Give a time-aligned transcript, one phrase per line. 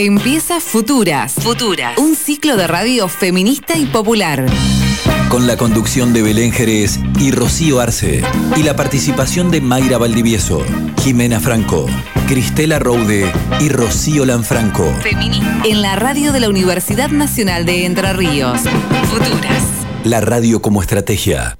[0.00, 1.34] Empieza Futuras.
[1.34, 1.98] Futuras.
[1.98, 4.46] Un ciclo de radio feminista y popular.
[5.28, 8.22] Con la conducción de Belén Jerez y Rocío Arce.
[8.56, 10.64] Y la participación de Mayra Valdivieso,
[11.02, 11.86] Jimena Franco,
[12.28, 14.88] Cristela Roude y Rocío Lanfranco.
[15.02, 15.62] Feminista.
[15.64, 18.60] En la radio de la Universidad Nacional de Entre Ríos.
[19.10, 19.64] Futuras.
[20.04, 21.58] La radio como estrategia.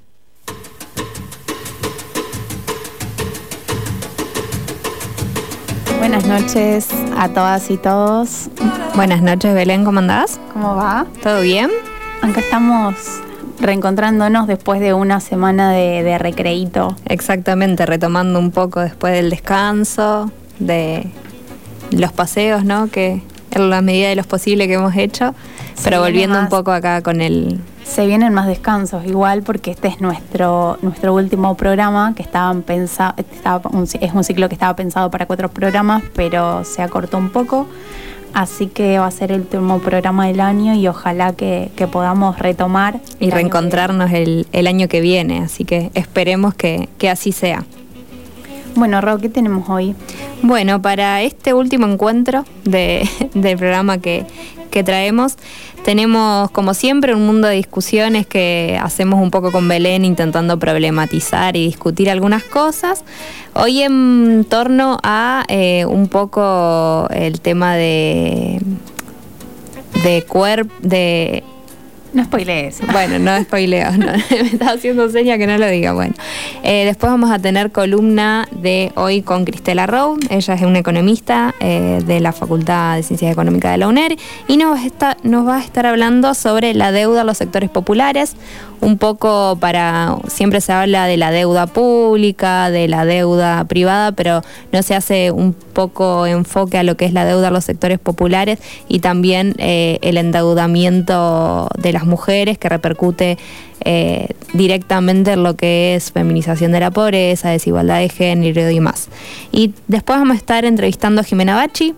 [6.29, 6.87] Noches
[7.17, 8.49] a todas y todos.
[8.95, 10.39] Buenas noches, Belén, ¿cómo andás?
[10.53, 11.07] ¿Cómo va?
[11.23, 11.71] ¿Todo bien?
[12.21, 12.93] Acá estamos
[13.59, 16.95] reencontrándonos después de una semana de, de recreíto.
[17.05, 21.09] Exactamente, retomando un poco después del descanso, de
[21.89, 22.91] los paseos, ¿no?
[22.91, 25.33] Que en la medida de los posibles que hemos hecho,
[25.83, 27.59] pero volviendo un poco acá con el...
[27.89, 33.13] Se vienen más descansos igual porque este es nuestro, nuestro último programa que estaban pensa,
[33.17, 37.29] estaba un- es un ciclo que estaba pensado para cuatro programas, pero se acortó un
[37.29, 37.67] poco.
[38.31, 42.37] Así que va a ser el último programa del año y ojalá que, que podamos
[42.37, 47.65] retomar y reencontrarnos el, el año que viene, así que esperemos que, que así sea.
[48.75, 49.95] Bueno, Ro, ¿qué tenemos hoy?
[50.41, 54.25] Bueno, para este último encuentro de- del programa que,
[54.71, 55.35] que traemos,
[55.83, 61.55] tenemos como siempre un mundo de discusiones que hacemos un poco con Belén intentando problematizar
[61.57, 63.03] y discutir algunas cosas.
[63.53, 68.61] Hoy en torno a eh, un poco el tema de
[70.03, 71.43] de cuerpo de
[72.13, 72.81] No spoilees.
[72.91, 75.93] bueno, no spoileo, no, me está haciendo seña que no lo diga.
[75.93, 76.13] Bueno,
[76.63, 80.17] Eh, después vamos a tener columna de hoy con Cristela Rowe.
[80.29, 84.57] Ella es una economista eh, de la Facultad de Ciencias Económicas de la UNER y
[84.57, 88.35] nos, está, nos va a estar hablando sobre la deuda a los sectores populares.
[88.81, 90.15] Un poco para.
[90.29, 95.31] Siempre se habla de la deuda pública, de la deuda privada, pero no se hace
[95.31, 99.53] un poco enfoque a lo que es la deuda a los sectores populares y también
[99.57, 103.37] eh, el endeudamiento de mujeres que repercute
[103.85, 109.09] eh, directamente en lo que es feminización de la pobreza, desigualdad de género y más.
[109.51, 111.95] Y después vamos a estar entrevistando a Jimena Bachi.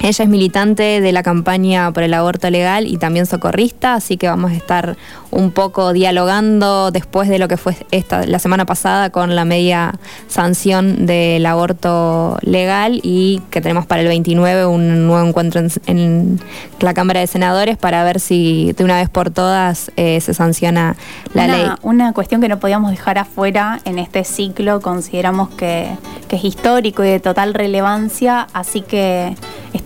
[0.00, 4.28] Ella es militante de la campaña por el aborto legal y también socorrista, así que
[4.28, 4.96] vamos a estar
[5.30, 9.94] un poco dialogando después de lo que fue esta, la semana pasada con la media
[10.28, 16.40] sanción del aborto legal y que tenemos para el 29 un nuevo encuentro en, en
[16.78, 20.96] la Cámara de Senadores para ver si de una vez por todas eh, se sanciona
[21.34, 21.66] la una, ley.
[21.82, 25.88] Una cuestión que no podíamos dejar afuera en este ciclo, consideramos que,
[26.28, 29.34] que es histórico y de total relevancia, así que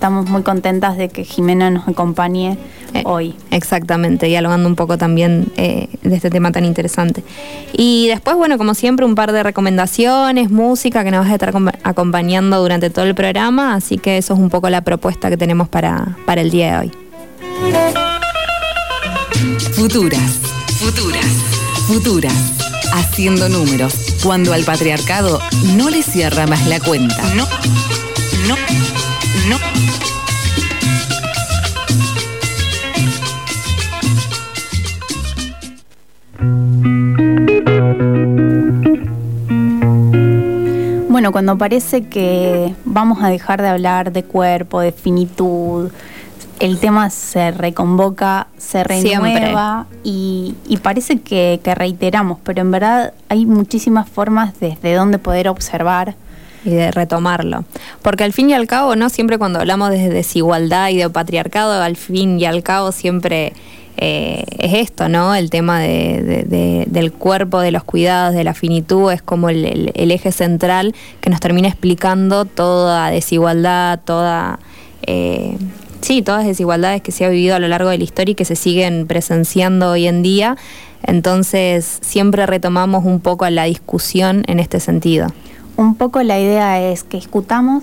[0.03, 2.59] estamos muy contentas de que Jimena nos acompañe
[2.93, 3.37] Eh, hoy.
[3.53, 7.23] Exactamente, dialogando un poco también eh, de este tema tan interesante.
[7.73, 11.55] Y después, bueno, como siempre, un par de recomendaciones, música que nos vas a estar
[11.55, 15.37] acompa- acompañando durante todo el programa, así que eso es un poco la propuesta que
[15.37, 16.93] tenemos para, para el día de hoy.
[19.73, 20.41] Futuras.
[20.81, 21.27] Futuras.
[21.87, 22.35] Futuras.
[22.93, 23.95] Haciendo números.
[24.25, 25.39] Cuando al patriarcado
[25.77, 27.23] no le cierra más la cuenta.
[27.37, 27.47] No.
[28.49, 28.57] No.
[29.49, 29.92] No.
[41.23, 45.93] Bueno, cuando parece que vamos a dejar de hablar de cuerpo, de finitud,
[46.59, 53.15] el tema se reconvoca, se renueva y, y parece que, que reiteramos, pero en verdad
[53.29, 56.17] hay muchísimas formas desde donde poder observar.
[56.65, 57.65] y de retomarlo.
[58.03, 59.09] Porque al fin y al cabo, ¿no?
[59.09, 63.53] Siempre cuando hablamos de desigualdad y de patriarcado, al fin y al cabo siempre
[63.97, 65.35] eh, es esto, ¿no?
[65.35, 69.49] El tema de- de- de- del cuerpo, de los cuidados, de la finitud, es como
[69.49, 74.59] el, el- el eje central que nos termina explicando toda desigualdad, toda...
[75.07, 75.57] eh,
[76.01, 78.45] sí, todas desigualdades que se ha vivido a lo largo de la historia y que
[78.45, 80.57] se siguen presenciando hoy en día.
[81.05, 85.29] Entonces, siempre retomamos un poco la discusión en este sentido.
[85.77, 87.83] Un poco la idea es que discutamos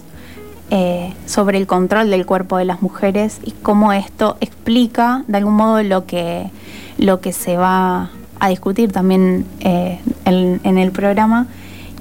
[0.72, 5.55] eh, sobre el control del cuerpo de las mujeres y cómo esto explica de algún
[5.55, 6.49] modo lo que,
[6.97, 11.47] lo que se va a discutir también eh, en, en el programa.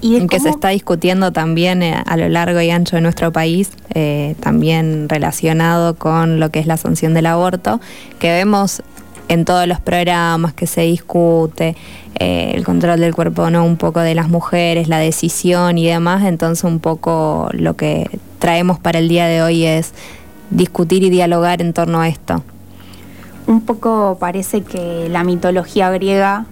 [0.00, 3.32] Y de que se está discutiendo también eh, a lo largo y ancho de nuestro
[3.32, 3.70] país,
[4.38, 7.80] también relacionado con lo que es la sanción del aborto,
[8.20, 8.80] que vemos
[9.28, 11.76] en todos los programas que se discute,
[12.18, 13.64] eh, el control del cuerpo, ¿no?
[13.64, 18.78] Un poco de las mujeres, la decisión y demás, entonces un poco lo que traemos
[18.78, 19.92] para el día de hoy es
[20.50, 22.42] discutir y dialogar en torno a esto.
[23.46, 26.46] un poco parece que la mitología griega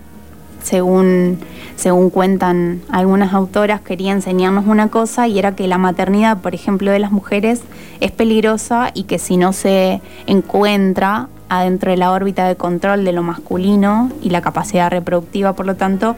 [0.66, 1.38] según,
[1.76, 6.90] según cuentan algunas autoras, quería enseñarnos una cosa y era que la maternidad, por ejemplo,
[6.90, 7.60] de las mujeres
[8.00, 13.12] es peligrosa y que si no se encuentra adentro de la órbita de control de
[13.12, 16.16] lo masculino y la capacidad reproductiva, por lo tanto,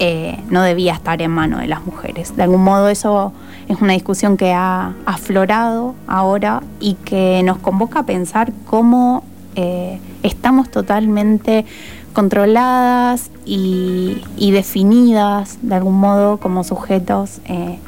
[0.00, 2.36] eh, no debía estar en manos de las mujeres.
[2.36, 3.32] De algún modo eso
[3.68, 9.22] es una discusión que ha aflorado ahora y que nos convoca a pensar cómo
[9.54, 11.64] eh, estamos totalmente
[12.12, 17.78] controladas y, definidas de algún modo como sujetos eh,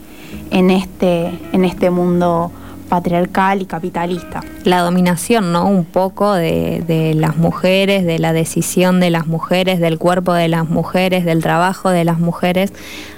[0.50, 2.50] este, en este mundo
[2.88, 4.42] patriarcal y capitalista.
[4.64, 5.66] La dominación, ¿no?
[5.66, 10.48] Un poco de, de, las mujeres, de la decisión de las mujeres, del cuerpo de
[10.48, 12.72] las mujeres, del trabajo de las mujeres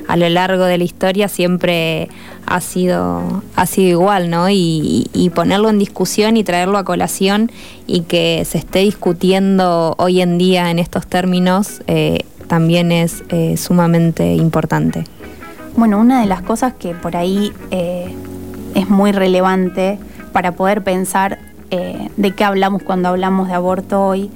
[0.09, 2.09] a lo largo de la historia siempre
[2.47, 4.49] ha sido, ha sido igual, ¿no?
[4.49, 7.53] Y, ponerlo en discusión y traerlo a colación
[7.87, 13.57] y que se esté discutiendo hoy en día en estos términos eh, también es eh,
[13.59, 15.05] sumamente importante.
[15.77, 18.13] Bueno, una de las cosas que por ahí eh,
[18.79, 19.99] es muy relevante
[20.33, 21.39] para poder pensar
[21.71, 24.31] de qué hablamos cuando hablamos de aborto hoy.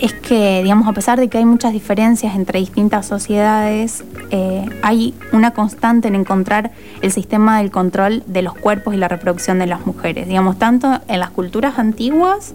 [0.00, 5.14] Es que, digamos, a pesar de que hay muchas diferencias entre distintas sociedades, eh, hay
[5.32, 6.70] una constante en encontrar
[7.02, 11.00] el sistema del control de los cuerpos y la reproducción de las mujeres, digamos, tanto
[11.08, 12.54] en las culturas antiguas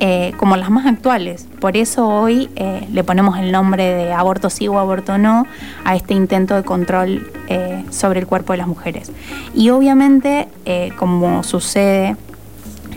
[0.00, 1.46] eh, como las más actuales.
[1.60, 5.46] Por eso hoy eh, le ponemos el nombre de aborto sí o aborto no
[5.84, 7.30] a este intento de control
[7.90, 9.12] sobre el cuerpo de las mujeres.
[9.54, 10.48] Y obviamente,
[10.96, 12.16] como sucede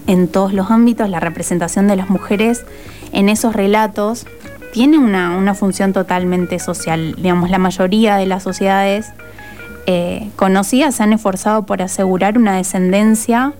[0.08, 2.64] en todos los ámbitos, la representación de las mujeres
[3.12, 4.26] en esos relatos
[4.72, 7.16] tiene una, función totalmente social.
[7.18, 9.12] Digamos, la mayoría de las sociedades
[9.86, 13.54] eh, conocidas se han esforzado por asegurar una descendencia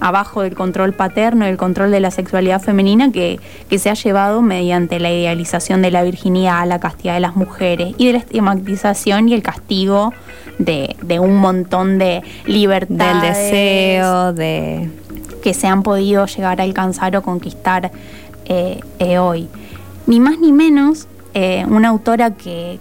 [0.00, 3.40] abajo del control paterno y el control de la sexualidad femenina que,
[3.76, 8.06] se ha llevado mediante la idealización de la virginidad, la castidad de las mujeres y
[8.06, 10.12] de la estigmatización y el castigo
[10.58, 13.22] de, un montón de libertades.
[13.22, 14.90] Del deseo, de...
[15.42, 17.90] que se han podido llegar a alcanzar o conquistar
[18.46, 19.48] eh, eh, hoy.
[20.06, 21.08] Ni más ni menos,
[21.38, 22.80] eh, una autora que,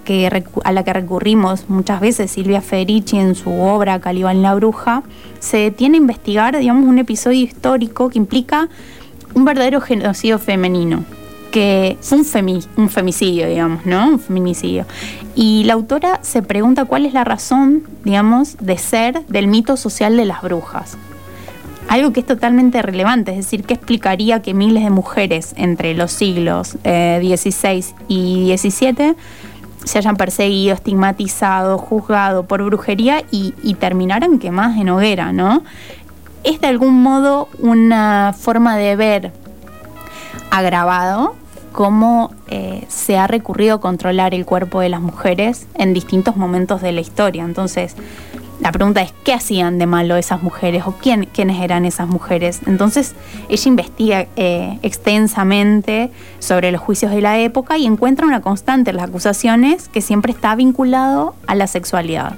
[0.63, 5.03] a la que recurrimos muchas veces, Silvia Federici, en su obra Calibán la Bruja,
[5.39, 8.69] se detiene a investigar digamos, un episodio histórico que implica
[9.33, 11.03] un verdadero genocidio femenino
[11.51, 14.07] que fue un, un, femicidio, digamos, ¿no?
[14.07, 14.85] Un feminicidio.
[15.35, 20.15] Y la autora se pregunta cuál es la razón, digamos, de ser del mito social
[20.15, 20.97] de las brujas
[21.87, 26.11] algo que es totalmente relevante, es decir, ¿qué explicaría que miles de mujeres entre los
[26.11, 29.15] siglos XVI eh, y XVII
[29.85, 35.63] se hayan perseguido, estigmatizado, juzgado por brujería y, terminaran quemadas en hoguera, ¿no?
[36.43, 39.31] Es de algún modo una forma de ver
[40.49, 41.35] agravado
[41.71, 46.81] cómo eh, se ha recurrido a controlar el cuerpo de las mujeres en distintos momentos
[46.81, 47.43] de la historia.
[47.43, 47.95] Entonces,
[48.59, 52.61] la pregunta es, ¿qué hacían de malo esas mujeres o quién, quiénes eran esas mujeres?
[52.65, 53.13] Entonces
[53.49, 58.97] ella investiga eh, extensamente sobre los juicios de la época y encuentra una constante en
[58.97, 62.35] las acusaciones que siempre está vinculado a la sexualidad.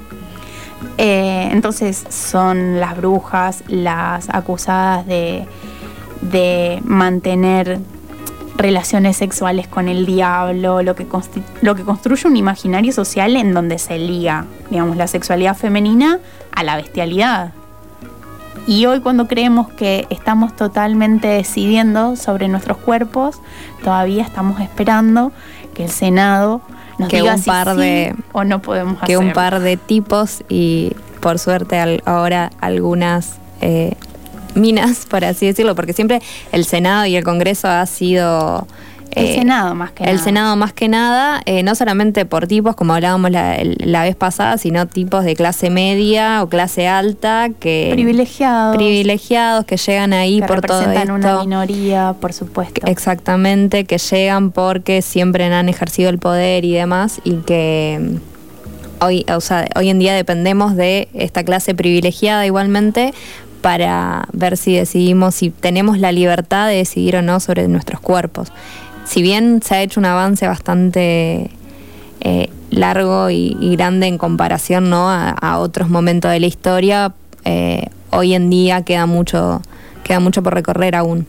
[0.98, 5.46] Eh, entonces son las brujas las acusadas de
[6.84, 7.80] mantener
[8.58, 11.06] relaciones sexuales con el diablo, lo que,
[11.62, 16.20] lo que construye un imaginario social en donde se liga, digamos, la sexualidad femenina
[16.52, 17.52] a la bestialidad.
[18.66, 23.40] Y hoy cuando creemos que estamos totalmente decidiendo sobre nuestros cuerpos,
[23.84, 25.32] todavía estamos esperando
[25.74, 26.62] que el Senado
[26.98, 31.38] nos diga un par de o no podemos que un par de tipos y por
[31.38, 33.96] suerte ahora algunas eh,
[34.56, 38.68] minas, por así decirlo, porque siempre el Senado y el Congreso ha sido...
[39.12, 40.14] El eh, Senado más que nada.
[40.14, 44.58] El Senado más que nada, eh, no solamente por tipos, como hablábamos la, vez pasada,
[44.58, 47.90] sino tipos de clase media o clase alta que...
[47.94, 48.76] Privilegiados.
[48.76, 51.14] Privilegiados que llegan ahí por todo esto.
[51.14, 52.86] una minoría, por supuesto.
[52.86, 59.26] Exactamente, que llegan porque siempre han ejercido el poder y demás y que mm, hoy,
[59.34, 63.14] o sea, hoy en día dependemos de esta clase privilegiada igualmente
[63.62, 68.52] para ver si decidimos, si tenemos la libertad de decidir o no sobre nuestros cuerpos.
[69.06, 71.50] Si bien se ha hecho un avance bastante
[72.20, 75.10] eh, largo y, grande en comparación ¿no?
[75.10, 77.14] a, otros momentos de la historia,
[77.46, 79.62] eh, hoy en día queda mucho,
[80.04, 81.26] queda mucho por recorrer aún.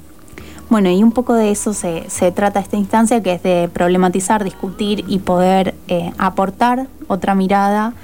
[0.71, 2.05] Bueno, y un poco de eso se,
[2.35, 7.95] trata esta instancia, que es de problematizar, discutir y poder eh, aportar otra mirada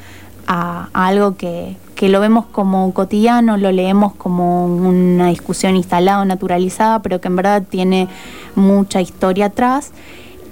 [0.46, 7.00] a algo que, que lo vemos como cotidiano, lo leemos como una discusión instalada, naturalizada,
[7.00, 8.08] pero que en verdad tiene
[8.54, 9.92] mucha historia atrás.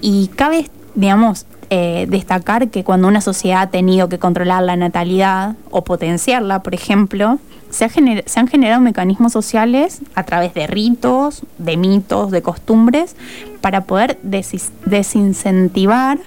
[0.01, 5.57] Y cabe, digamos, eh, destacar que cuando una sociedad ha tenido que controlar la natalidad
[5.71, 7.39] o potenciarla, por ejemplo,
[7.71, 13.17] se, han generado mecanismos sociales a través de ritos, de mitos, de costumbres,
[13.61, 16.19] para poder desincentivar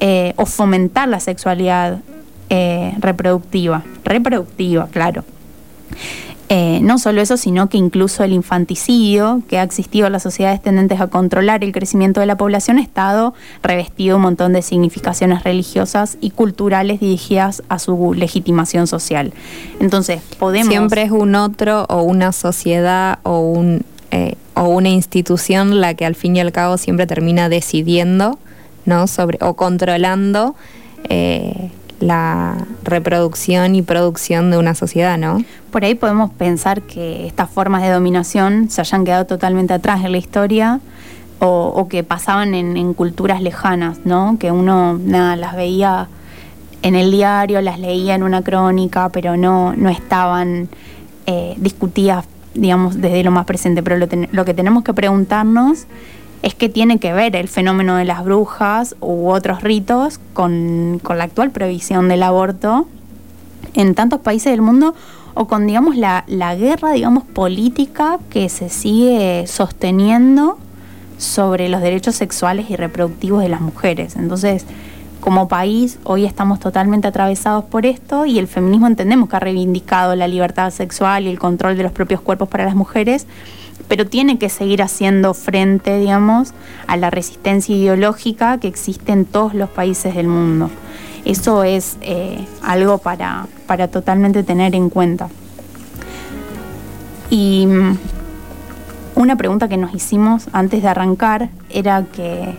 [0.00, 2.00] eh, o fomentar la sexualidad
[2.50, 3.82] eh, reproductiva.
[4.04, 5.24] Reproductiva, claro.
[6.48, 10.62] Eh, no solo eso, sino que incluso el infanticidio que ha existido en las sociedades
[10.62, 13.34] tendentes a controlar el crecimiento de la población ha estado
[13.64, 19.32] revestido un montón de significaciones religiosas y culturales dirigidas a su legitimación social.
[19.80, 20.68] Entonces, podemos...
[20.68, 26.06] Siempre es un otro o una sociedad o, un, eh, o una institución la que
[26.06, 28.38] al fin y al cabo siempre termina decidiendo
[28.86, 29.08] ¿no?
[29.08, 30.54] Sobre, o controlando
[32.00, 35.42] la reproducción y producción de una sociedad, ¿no?
[35.70, 40.12] Por ahí podemos pensar que estas formas de dominación se hayan quedado totalmente atrás en
[40.12, 40.80] la historia
[41.38, 44.36] o, que pasaban en, culturas lejanas, ¿no?
[44.38, 46.08] Que uno nada, las veía
[46.82, 50.68] en el diario, las leía en una crónica, pero no, no estaban
[51.26, 52.24] eh, discutidas,
[52.54, 53.82] digamos, desde lo más presente.
[53.82, 55.86] Pero lo, lo que tenemos que preguntarnos
[56.46, 61.24] es que tiene que ver el fenómeno de las brujas u otros ritos con, la
[61.24, 62.86] actual prohibición del aborto
[63.74, 64.94] en tantos países del mundo
[65.34, 70.56] o con, digamos, la, la guerra, digamos, política que se sigue sosteniendo
[71.18, 74.14] sobre los derechos sexuales y reproductivos de las mujeres.
[74.14, 74.66] Entonces,
[75.18, 80.14] como país, hoy estamos totalmente atravesados por esto y el feminismo entendemos que ha reivindicado
[80.14, 83.26] la libertad sexual y el control de los propios cuerpos para las mujeres,
[83.88, 86.52] pero tiene que seguir haciendo frente, digamos,
[86.86, 90.70] a la resistencia ideológica que existe en todos los países del mundo.
[91.24, 95.28] Eso es eh, algo para, para totalmente tener en cuenta.
[97.30, 97.98] Y mm,
[99.16, 102.56] una pregunta que nos hicimos antes de arrancar era que...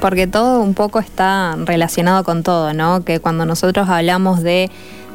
[0.00, 3.04] Porque todo un poco está relacionado con todo, ¿no?
[3.04, 4.70] Que cuando nosotros hablamos de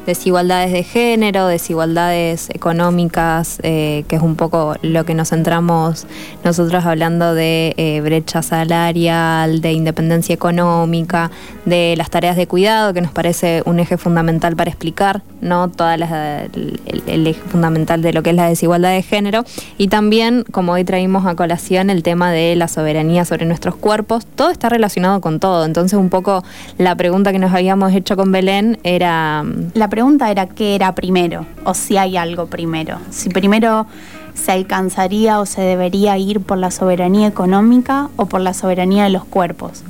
[0.08, 6.06] desigualdades de género, desigualdades económicas, eh, que es un poco lo que nos centramos
[6.44, 11.30] nosotros hablando de eh, brecha salarial, de independencia económica,
[11.66, 15.68] de las tareas de cuidado, que nos parece un eje fundamental para explicar ¿no?
[15.68, 19.44] Todas el, eje fundamental de lo que es la desigualdad de género.
[19.76, 24.26] Y también, como hoy traímos a colación, el tema de la soberanía sobre nuestros cuerpos.
[24.26, 25.64] Todo está relacionado con todo.
[25.64, 26.42] Entonces, un poco
[26.76, 29.44] la pregunta que nos habíamos hecho con Belén era...
[29.74, 32.98] La pregunta era qué era primero, o si hay algo primero.
[33.10, 33.84] Si primero
[34.32, 39.10] se alcanzaría o se debería ir por la soberanía económica o por la soberanía de
[39.10, 39.82] los cuerpos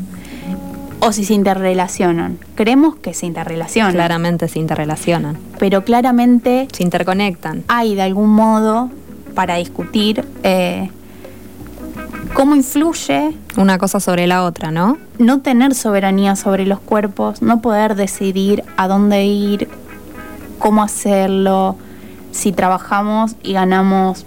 [1.01, 2.39] o si se interrelacionan.
[2.55, 3.93] Creemos que se interrelacionan.
[3.93, 5.37] Claramente se interrelacionan.
[5.59, 6.69] Pero claramente...
[6.73, 7.65] Se interconectan.
[7.69, 8.91] Hay de algún modo
[9.35, 10.89] para discutir eh,
[12.33, 13.37] cómo influye...
[13.59, 14.97] Una cosa sobre la otra, ¿no?
[15.19, 19.69] No tener soberanía sobre los cuerpos, no poder decidir a dónde ir,
[20.59, 21.77] cómo hacerlo,
[22.33, 24.27] si trabajamos y ganamos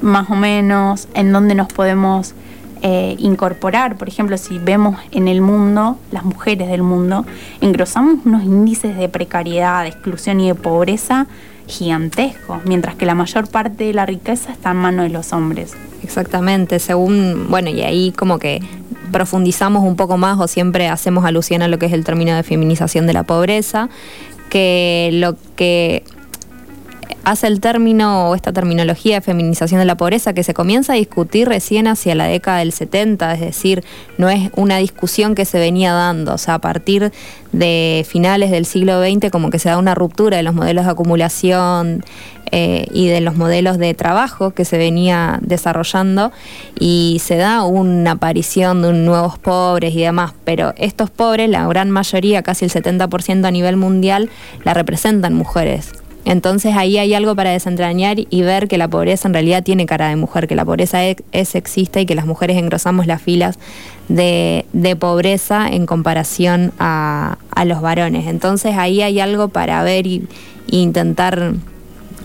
[0.00, 2.34] más o menos, en dónde nos podemos
[2.82, 7.24] eh, incorporar, por ejemplo, si vemos en el mundo, las mujeres del mundo,
[7.62, 11.26] engrosamos unos índices de precariedad, de exclusión y de pobreza
[11.66, 15.72] gigantescos, mientras que la mayor parte de la riqueza está en manos de los hombres.
[16.02, 18.60] Exactamente, según, bueno, y ahí como que
[19.10, 22.42] profundizamos un poco más o siempre hacemos alusión a lo que es el término de
[22.42, 23.88] feminización de la pobreza,
[24.50, 26.04] que lo que
[27.24, 30.96] hace el término o esta terminología de feminización de la pobreza que se comienza a
[30.96, 33.84] discutir recién hacia la década del 70, es decir,
[34.18, 37.12] no es una discusión que se venía dando, o sea, a partir
[37.52, 40.90] de finales del siglo XX como que se da una ruptura de los modelos de
[40.90, 42.04] acumulación
[42.56, 46.30] eh, y de los modelos de trabajo que se venía desarrollando
[46.78, 51.90] y se da una aparición de nuevos pobres y demás, pero estos pobres, la gran
[51.90, 54.30] mayoría, casi el 70% a nivel mundial,
[54.62, 55.94] la representan mujeres.
[56.24, 60.08] Entonces ahí hay algo para desentrañar y ver que la pobreza en realidad tiene cara
[60.08, 63.58] de mujer, que la pobreza es, sexista y que las mujeres engrosamos las filas
[64.06, 64.64] de,
[65.00, 68.28] pobreza en comparación a, los varones.
[68.28, 70.22] Entonces ahí hay algo para ver e
[70.68, 71.54] intentar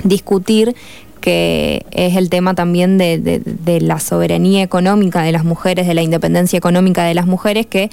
[0.03, 0.75] discutir
[1.19, 6.57] que es el tema también de, la soberanía económica de las mujeres, de la independencia
[6.57, 7.89] económica de las mujeres, que,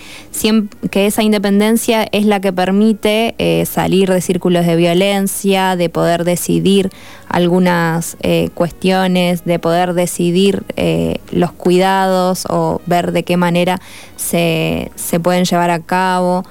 [0.91, 6.25] que esa independencia es la que permite eh, salir de círculos de violencia, de poder
[6.25, 6.91] decidir
[7.29, 13.81] algunas eh, cuestiones, de poder decidir eh, los cuidados o ver de qué manera
[14.17, 16.45] se, se pueden llevar a cabo.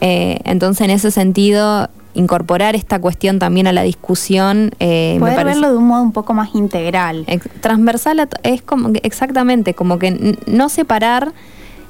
[0.00, 4.70] entonces, en ese sentido, incorporar esta cuestión también a la discusión.
[4.80, 7.26] Eh, Poder verlo de un modo un poco más integral.
[7.60, 11.32] transversal es como exactamente, como que no separar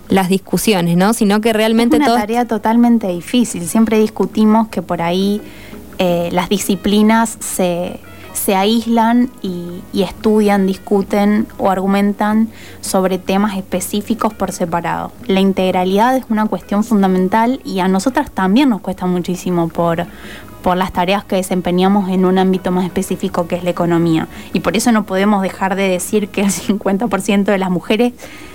[0.09, 1.14] las discusiones, ¿no?
[1.14, 1.97] Sino que realmente...
[1.97, 3.66] Es una tarea totalmente difícil.
[3.66, 5.40] Siempre discutimos que por ahí
[5.99, 8.00] eh, las disciplinas se,
[8.53, 12.49] aíslan y, estudian, discuten o argumentan
[12.81, 15.13] sobre temas específicos por separado.
[15.27, 20.07] La integralidad es una cuestión fundamental y a nosotras también nos cuesta muchísimo por,
[20.63, 24.29] por las tareas que desempeñamos en un ámbito más específico que es la economía.
[24.53, 28.13] Y por eso no podemos dejar de decir que el 50% de las mujeres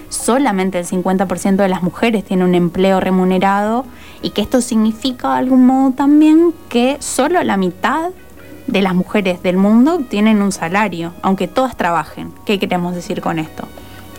[0.09, 3.85] solamente el 50% de las mujeres tiene un empleo remunerado
[4.21, 8.09] y que esto significa de algún modo también que solo la mitad
[8.71, 12.31] de las mujeres del mundo tienen un salario, aunque todas trabajen.
[12.45, 13.67] ¿Qué queremos decir con esto?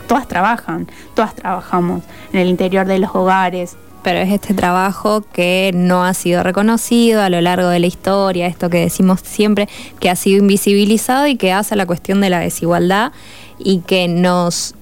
[0.09, 2.03] Todas trabajan, todas trabajamos
[2.33, 7.23] en el interior de los hogares, pero es este trabajo que no ha sido reconocido
[7.23, 9.69] a lo largo de la historia, esto que decimos siempre,
[10.01, 13.13] que ha sido invisibilizado y que hace la cuestión de la desigualdad
[13.59, 14.75] y que nos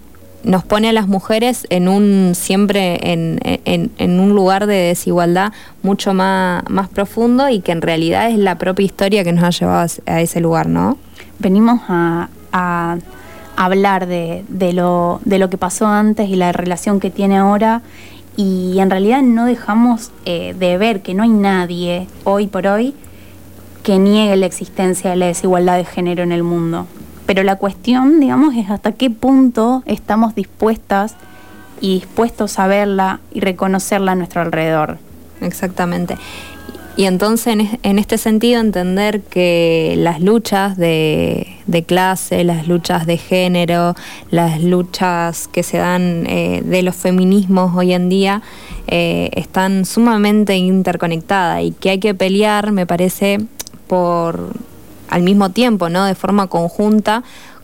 [0.45, 5.53] nos pone a las mujeres en un siempre en, un lugar de desigualdad
[5.83, 9.51] mucho más, más profundo y que en realidad es la propia historia que nos ha
[9.51, 10.97] llevado a ese lugar, ¿no?
[11.39, 12.29] Venimos a,
[13.57, 17.83] hablar de, lo, de lo que pasó antes y la relación que tiene ahora
[18.37, 22.95] y en realidad no dejamos eh, de ver que no hay nadie hoy por hoy
[23.83, 26.87] que niegue la existencia de la desigualdad de género en el mundo.
[27.29, 31.15] Pero la cuestión, digamos, es hasta qué punto estamos dispuestas
[31.79, 34.97] y dispuestos a verla y reconocerla a nuestro alrededor.
[35.43, 36.17] Exactamente.
[36.97, 43.95] Y entonces en, este sentido entender que las luchas de, clase, las luchas de género,
[44.31, 48.41] las luchas que se dan eh, de los feminismos hoy en día
[48.87, 53.39] eh, están sumamente interconectadas y que hay que pelear, me parece,
[53.87, 54.55] por
[55.09, 56.05] al mismo tiempo, ¿no?
[56.05, 57.23] De forma conjunta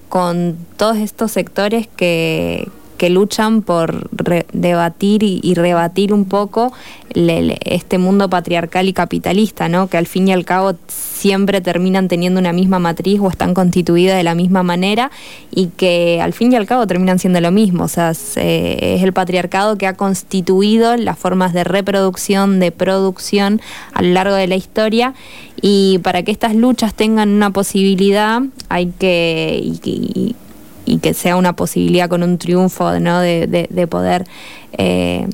[0.09, 4.09] con todos estos sectores que, que luchan por
[4.53, 6.73] debatir y, rebatir un poco
[7.15, 9.87] este mundo patriarcal y capitalista, ¿no?
[9.87, 14.17] que al fin y al cabo siempre terminan teniendo una misma matriz o están constituidas
[14.17, 15.11] de la misma manera
[15.51, 17.85] y que al fin y al cabo terminan siendo lo mismo.
[17.85, 22.73] O sea, es, eh, es el patriarcado que ha constituido las formas de reproducción, de
[22.73, 23.61] producción
[23.93, 25.15] a lo largo de la historia
[25.63, 30.35] y para que estas luchas tengan una posibilidad hay que y
[31.03, 33.21] que sea una posibilidad con un triunfo ¿no?
[33.21, 34.25] de, de, poder
[34.77, 35.27] eh,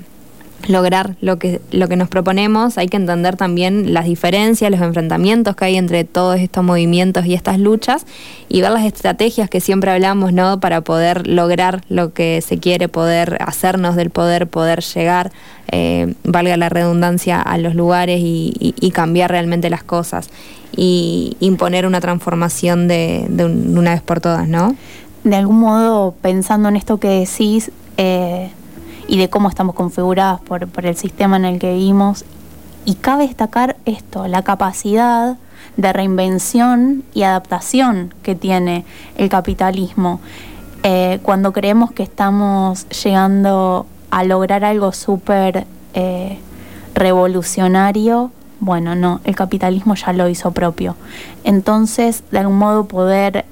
[0.69, 5.57] lograr lo que, lo que nos proponemos, hay que entender también las diferencias, los enfrentamientos
[5.57, 8.07] que hay entre todos estos movimientos y estas luchas
[8.49, 10.61] y ver las estrategias que siempre hablamos ¿no?
[10.61, 15.33] para poder lograr lo que se quiere, poder hacernos del poder, poder llegar,
[15.73, 20.29] eh, valga la redundancia, a los lugares y, y, cambiar realmente las cosas
[20.77, 24.75] y imponer una transformación de, de una vez por todas, ¿no?
[25.25, 28.51] De algún modo, pensando en esto que decís eh,
[29.07, 32.25] y de cómo estamos configuradas por, el sistema en el que vivimos,
[32.85, 35.37] y cabe destacar esto, la capacidad
[35.77, 38.85] de reinvención y adaptación que tiene
[39.17, 40.21] el capitalismo.
[40.83, 46.39] Eh, cuando creemos que estamos llegando a lograr algo súper eh,
[46.95, 48.31] revolucionario,
[48.61, 50.97] bueno, no, el capitalismo ya lo hizo propio.
[51.45, 53.45] Entonces, de algún modo poder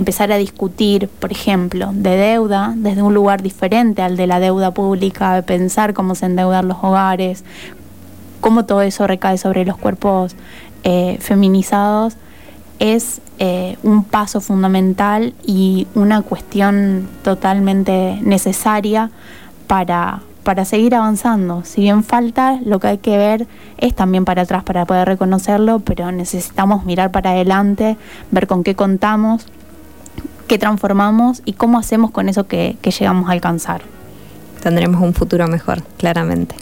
[0.00, 4.72] empezar a discutir, por ejemplo, de deuda desde un lugar diferente al de la deuda
[4.72, 7.44] pública, de pensar cómo se endeudan los hogares,
[8.40, 10.34] cómo todo eso recae sobre los cuerpos
[10.84, 12.16] eh, feminizados,
[12.78, 19.10] es eh, un paso fundamental y una cuestión totalmente necesaria
[19.66, 21.62] para, para seguir avanzando.
[21.64, 25.80] Si bien falta, lo que hay que ver es también para atrás para poder reconocerlo,
[25.80, 27.98] pero necesitamos mirar para adelante,
[28.30, 29.46] ver con qué contamos
[30.50, 33.82] qué transformamos y cómo hacemos con eso que, llegamos a alcanzar.
[34.60, 36.56] Tendremos un futuro mejor, claramente.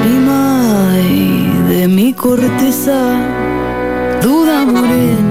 [0.00, 0.92] Prima
[1.68, 3.18] de mi corteza,
[4.22, 5.25] duda morena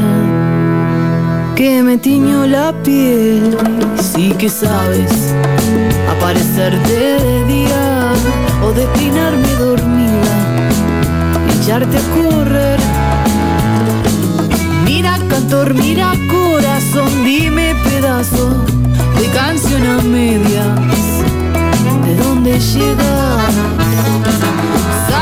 [1.55, 3.57] que me tiñó la piel.
[3.97, 5.33] Sí que sabes
[6.09, 8.13] aparecerte de día
[8.63, 10.35] o declinarme dormida,
[11.59, 12.79] echarte a correr.
[14.83, 18.65] Mira cantor, mira corazón, dime pedazo
[19.19, 20.79] de canción a medias.
[22.05, 24.34] ¿De dónde llegas?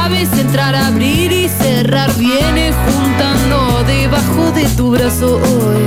[0.03, 5.83] Sabes entrar, abrir y cerrar, viene juntando debajo de tu brazo hoy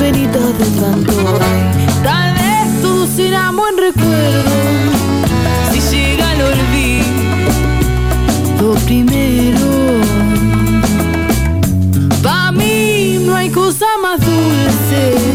[0.00, 1.12] penitas de canto.
[2.02, 4.50] Tal vez todo será buen recuerdo
[5.70, 7.86] si llega el olvido
[8.84, 9.68] primero.
[12.20, 15.27] Pa' mí no hay cosa más dulce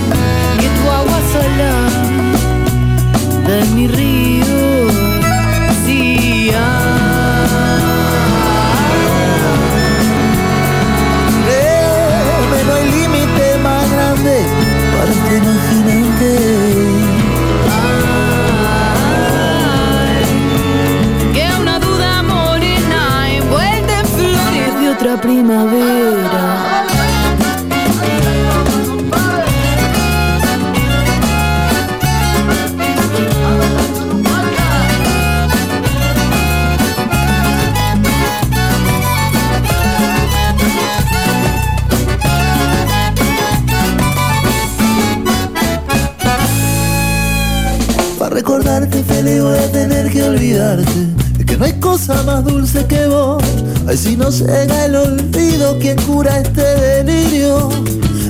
[53.97, 57.69] si no llega el olvido, ¿quién cura este delirio?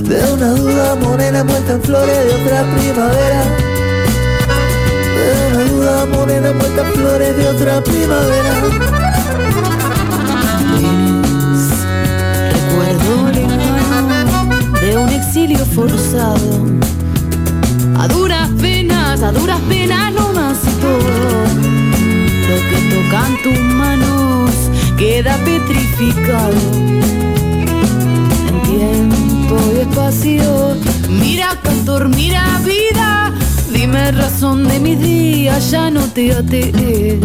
[0.02, 3.44] De una duda morena envuelta en flores de otra primavera.
[5.14, 8.54] De una duda morena envuelta en flores de otra primavera.
[12.52, 16.66] Recuerdo lejano de un exilio forzado.
[17.98, 20.98] A duras penas, a duras penas no más todo.
[22.48, 24.13] Lo que tocan tus manos
[25.44, 26.56] petrificado.
[28.48, 30.76] En tiempo y espacio,
[31.08, 33.32] mira cantor, mira vida.
[33.72, 37.20] Dime razón de mis días, ya no te atees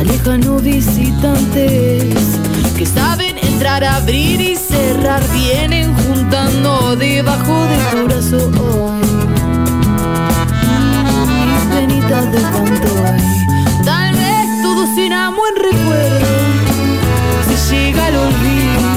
[0.00, 2.14] alejanos visitantes
[2.76, 9.00] que saben entrar, abrir y cerrar, vienen juntando debajo de tu brazo hoy.
[11.46, 13.39] Mis penitas de canto
[18.00, 18.96] si llega el olvido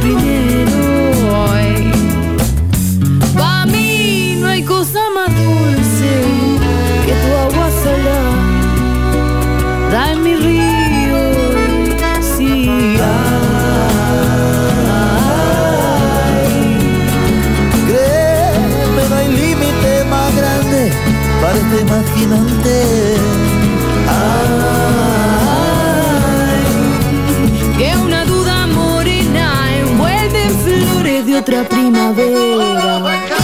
[0.00, 0.78] primero
[1.36, 1.72] hoy.
[3.36, 6.10] Pa' mí no hay cosa más dulce
[7.04, 8.94] que tu agua salada
[10.16, 11.22] mi río.
[12.36, 13.24] Sí, ay.
[18.96, 20.80] No límite más grande
[21.40, 23.03] para este imaginante.
[31.44, 33.43] Otra primavera.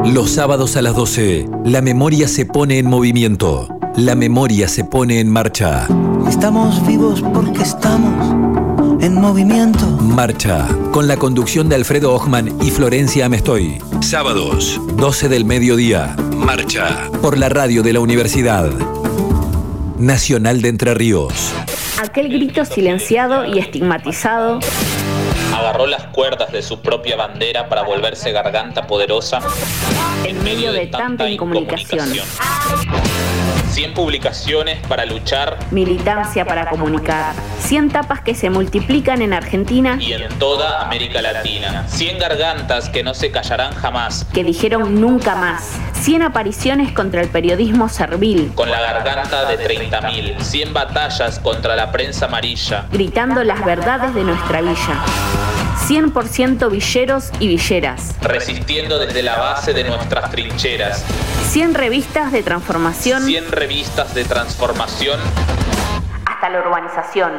[0.03, 3.74] Los sábados a las 12, la memoria se pone en movimiento.
[3.97, 5.87] La memoria se pone en marcha.
[6.27, 9.85] Estamos vivos porque estamos en movimiento.
[10.01, 13.77] Marcha, con la conducción de Alfredo Ochman y Florencia Amestoy.
[14.01, 16.13] Sábados, 12 del mediodía.
[16.35, 18.69] Marcha, por la radio de la Universidad
[19.97, 21.53] Nacional de Entre Ríos.
[21.97, 24.59] Aquel grito silenciado y estigmatizado
[25.55, 29.39] agarró las cuerdas de su propia bandera para volverse garganta poderosa
[30.25, 32.09] en medio de tanta incomunicación.
[33.75, 35.59] 100 publicaciones para luchar.
[35.69, 37.35] Militancia para comunicar.
[37.59, 41.83] 100 tapas que se multiplican en Argentina y en toda América Latina.
[41.85, 44.25] 100 gargantas que no se callarán jamás.
[44.33, 45.73] Que dijeron nunca más.
[46.03, 48.53] 100 apariciones contra el periodismo servil.
[48.55, 50.39] Con la garganta de 30.000.
[50.39, 52.85] 100 batallas contra la prensa amarilla.
[52.93, 55.03] Gritando las verdades de nuestra villa.
[55.89, 58.15] 100% villeros y villeras.
[58.21, 61.03] Resistiendo desde la base de nuestras trincheras.
[61.45, 63.23] 100 revistas de transformación.
[63.23, 65.19] 100 revistas de transformación.
[66.25, 67.31] Hasta la urbanización.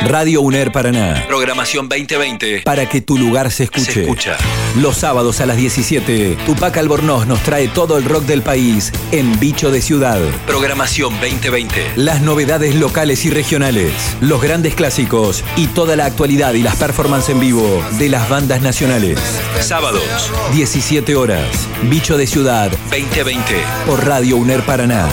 [0.06, 1.26] Radio UNER Paraná.
[1.28, 4.02] Programación 2020 para que tu lugar se escuche.
[4.02, 4.38] escucha.
[4.76, 9.40] Los sábados a las 17, Tupac Albornoz nos trae todo el rock del país en
[9.40, 10.20] Bicho de Ciudad.
[10.46, 11.94] Programación 2020.
[11.96, 17.32] Las novedades locales y regionales, los grandes clásicos y toda la actualidad y las performances
[17.32, 19.20] en vivo de las bandas nacionales.
[19.60, 21.68] Sábados, 17 horas.
[21.84, 23.44] Bicho de Ciudad 2020
[23.86, 25.08] por Radio UNER Paraná.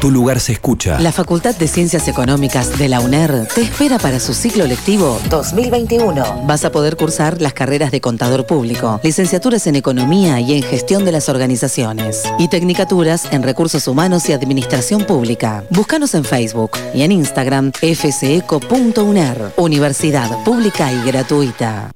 [0.00, 1.00] Tu lugar se escucha.
[1.00, 6.44] La Facultad de Ciencias Económicas de la UNER te espera para su ciclo lectivo 2021.
[6.46, 11.04] Vas a poder cursar las carreras de contador público, licenciaturas en economía y en gestión
[11.04, 15.64] de las organizaciones y tecnicaturas en recursos humanos y administración pública.
[15.70, 19.52] Búscanos en Facebook y en Instagram fceco.uner.
[19.56, 21.90] Universidad pública y gratuita.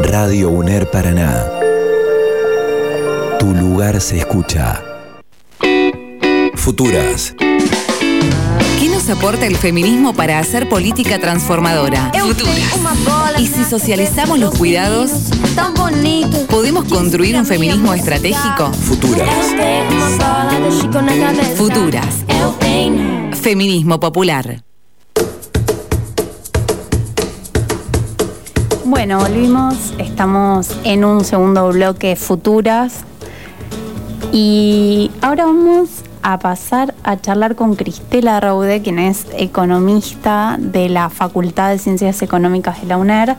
[0.00, 1.44] Radio UNER Paraná.
[3.38, 4.87] Tu lugar se escucha.
[6.58, 7.34] Futuras.
[7.38, 12.10] ¿Qué nos aporta el feminismo para hacer política transformadora?
[12.20, 13.38] Futuras.
[13.38, 15.10] ¿Y si socializamos los cuidados?
[16.50, 18.70] ¿Podemos construir un feminismo estratégico?
[18.72, 19.28] Futuras.
[21.56, 22.24] Futuras.
[23.40, 24.62] Feminismo popular.
[28.84, 29.94] Bueno, volvimos.
[29.98, 33.04] Estamos en un segundo bloque Futuras.
[34.32, 35.88] Y ahora vamos
[36.22, 42.22] a pasar a charlar con Cristela Raude, quien es economista de la Facultad de Ciencias
[42.22, 43.36] Económicas de la UNER,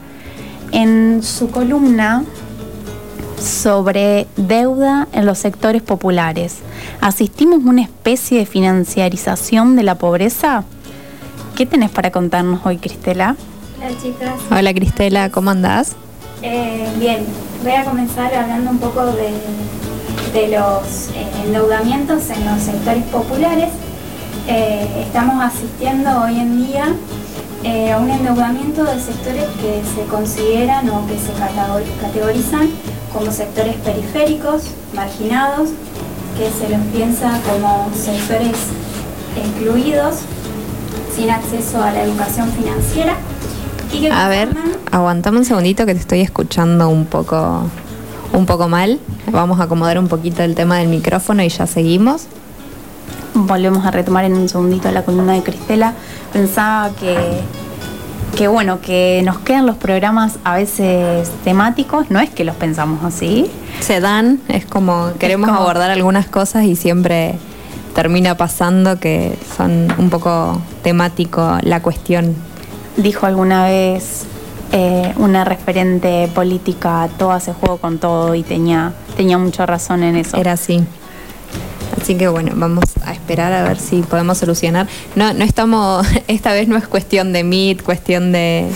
[0.72, 2.24] en su columna
[3.40, 6.60] sobre deuda en los sectores populares.
[7.02, 10.64] ¿Asistimos a una especie de financiarización de la pobreza?
[11.56, 13.36] ¿Qué tenés para contarnos hoy, Cristela?
[13.78, 14.42] Hola chicas.
[14.52, 15.96] Hola Cristela, ¿cómo andás?
[16.42, 17.26] Eh, bien,
[17.64, 19.32] voy a comenzar hablando un poco de
[20.34, 23.70] de los eh, endeudamientos en los sectores populares.
[24.48, 26.86] Eh, estamos asistiendo hoy en día
[27.64, 31.32] eh, a un endeudamiento de sectores que se consideran o que se
[32.02, 32.70] categorizan
[33.12, 34.64] como sectores periféricos,
[34.94, 35.70] marginados,
[36.38, 38.56] que se los piensa como sectores
[39.36, 40.18] excluidos,
[41.16, 43.16] sin acceso a la educación financiera.
[44.12, 44.50] a ver,
[44.92, 47.64] aguantame un segundito que te estoy escuchando un poco
[48.34, 49.00] un poco mal.
[49.32, 52.28] Vamos a acomodar un poquito el tema del micrófono y ya seguimos.
[53.34, 55.94] Volvemos a retomar en un segundito la columna de Cristela.
[56.34, 57.16] Pensaba que,
[58.38, 63.04] que bueno, que nos quedan los programas a veces temáticos, no es que los pensamos
[63.04, 63.50] así.
[63.80, 67.36] Se dan, es como queremos abordar algunas cosas y siempre
[67.96, 72.36] termina pasando que son un poco temático la cuestión.
[72.98, 74.26] Dijo alguna vez
[74.72, 80.16] eh, una referente política, todo hace juego con todo y tenía, tenía mucha razón en
[80.16, 80.38] eso.
[80.38, 80.84] Era así.
[82.00, 84.88] Así que bueno, vamos a esperar a ver si podemos solucionar.
[85.16, 88.70] No, no estamos, esta vez no es cuestión de Meet, cuestión de,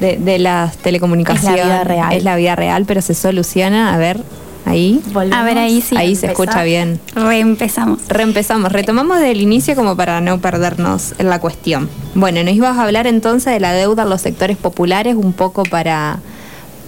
[0.00, 1.60] de, las telecomunicaciones.
[1.60, 2.12] Es la vida real.
[2.12, 3.94] Es la vida real, pero se soluciona.
[3.94, 4.22] A ver,
[4.66, 5.00] Ahí.
[5.30, 5.96] A ver, ahí sí.
[5.96, 7.00] Ahí se escucha bien.
[7.14, 8.00] Reempezamos.
[8.08, 8.72] Reempezamos.
[8.72, 11.88] Retomamos del inicio como para no perdernos en la cuestión.
[12.16, 15.64] Bueno, nos ibas a hablar entonces de la deuda en los sectores populares, un poco
[15.64, 16.20] para,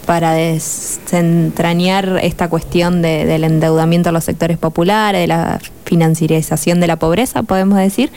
[0.06, 6.96] para desentrañar esta cuestión del endeudamiento a los sectores populares, de la financiarización de la
[6.96, 8.10] pobreza, podemos decir,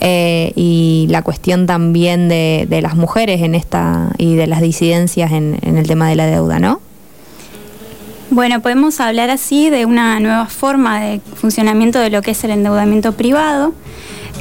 [0.00, 5.60] eh, y la cuestión también de, las mujeres en esta y de las disidencias en,
[5.62, 6.80] en el tema de la deuda, ¿no?
[8.30, 12.50] Bueno, podemos hablar así de una nueva forma de funcionamiento de lo que es el
[12.50, 13.72] endeudamiento privado,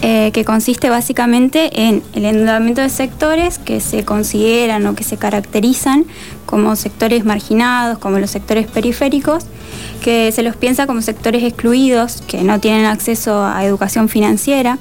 [0.02, 5.15] eh, que consiste básicamente en el endeudamiento de sectores que se consideran o que se
[5.15, 6.06] caracterizan
[6.45, 9.45] como sectores marginados, como los sectores periféricos,
[10.04, 14.80] que se los piensa como sectores excluidos, que no tienen acceso a educación financiera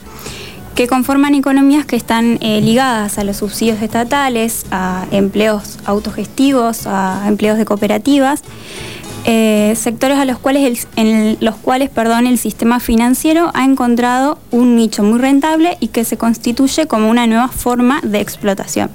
[0.76, 7.24] que conforman economías que están eh, ligadas a los subsidios estatales, a empleos autogestivos, a
[7.26, 8.42] empleos de cooperativas,
[9.24, 14.76] eh, sectores a los cuales, en los cuales perdón, el sistema financiero ha encontrado un
[14.76, 18.90] nicho muy rentable y que se constituye como una nueva forma de explotación.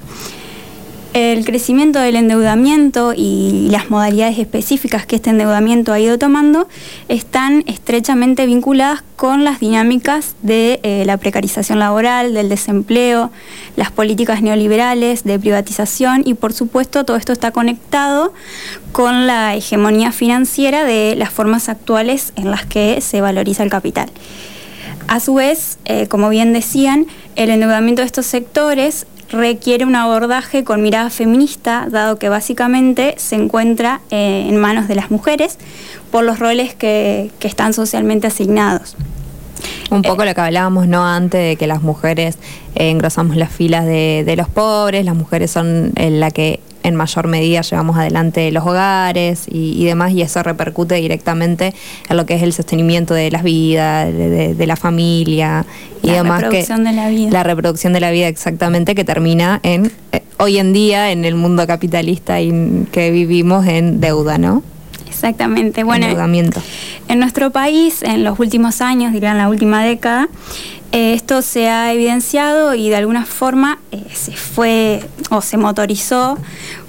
[1.13, 6.69] El crecimiento del endeudamiento y las modalidades específicas que este endeudamiento ha ido tomando
[7.09, 13.29] están estrechamente vinculadas con las dinámicas de eh, la precarización laboral, del desempleo,
[13.75, 18.33] las políticas neoliberales de privatización y por supuesto todo esto está conectado
[18.93, 24.09] con la hegemonía financiera de las formas actuales en las que se valoriza el capital.
[25.09, 30.63] A su vez, eh, como bien decían, el endeudamiento de estos sectores requiere un abordaje
[30.63, 35.57] con mirada feminista, dado que básicamente se encuentra eh, en manos de las mujeres
[36.11, 38.95] por los roles que, están socialmente asignados.
[39.89, 42.37] Un poco lo que hablábamos no antes de que las mujeres
[42.75, 47.27] eh, engrosamos las filas de, de, los pobres, las mujeres son la que en mayor
[47.27, 51.73] medida llevamos adelante los hogares y, demás, y eso repercute directamente
[52.09, 55.65] en lo que es el sostenimiento de las vidas, de, la familia
[56.01, 56.41] y demás.
[56.41, 57.31] La reproducción de la vida.
[57.31, 61.35] La reproducción de la vida, exactamente, que termina en, eh, hoy en día, en el
[61.35, 64.63] mundo capitalista y que vivimos en deuda, ¿no?
[65.07, 65.83] Exactamente.
[65.83, 70.29] Bueno, en nuestro país, en los últimos años, diría en la última década,
[70.91, 76.37] eh, esto se ha evidenciado y de alguna forma eh, se fue o se motorizó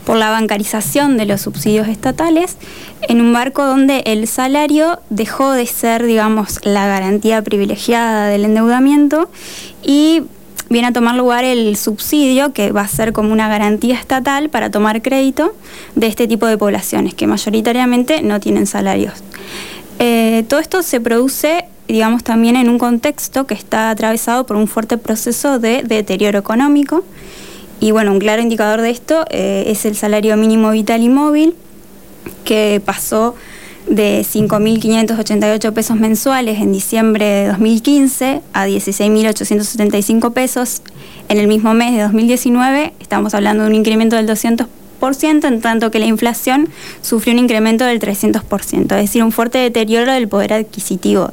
[0.05, 2.57] por la bancarización de los subsidios estatales
[3.03, 9.31] en un marco donde el salario dejó de ser, digamos, la garantía privilegiada del endeudamiento
[9.83, 10.23] y
[10.69, 14.71] viene a tomar lugar el subsidio, que va a ser como una garantía estatal para
[14.71, 15.55] tomar crédito
[15.95, 19.23] de este tipo de poblaciones, que mayoritariamente no tienen salarios.
[19.99, 24.67] Eh, todo esto se produce digamos, también en un contexto que está atravesado por un
[24.67, 27.05] fuerte proceso de deterioro económico.
[27.81, 31.55] Y bueno, un claro indicador de esto eh, es el salario mínimo vital y móvil,
[32.47, 33.35] que pasó
[33.87, 40.81] de 5.588 pesos mensuales en diciembre de 2015 a 16.875 pesos
[41.29, 42.95] en el mismo mes de 2019.
[43.01, 44.67] Estamos hablando de un incremento del 200%
[45.03, 46.69] en tanto que la inflación
[47.01, 51.33] sufrió un incremento del 300%, es decir, un fuerte deterioro del poder adquisitivo.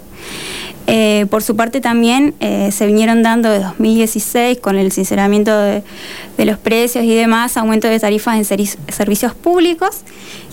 [0.88, 5.84] Eh, por su parte también eh, se vinieron dando de 2016 con el sinceramiento de,
[6.38, 10.02] los precios y demás, aumento de tarifas en servicios públicos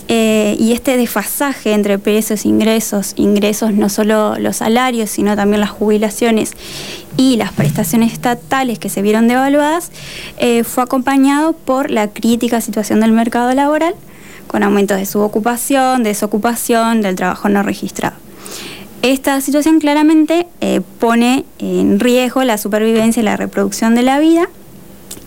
[0.09, 5.71] eh, y este desfasaje entre precios ingresos, ingresos no solo los salarios, sino también las
[5.71, 6.51] jubilaciones
[7.17, 9.91] y las prestaciones estatales que se vieron devaluadas,
[10.37, 13.95] eh, fue acompañado por la crítica situación del mercado laboral,
[14.45, 18.15] con aumentos de subocupación, desocupación, del trabajo no registrado.
[19.01, 24.47] Esta situación claramente eh, pone en riesgo la supervivencia y la reproducción de la vida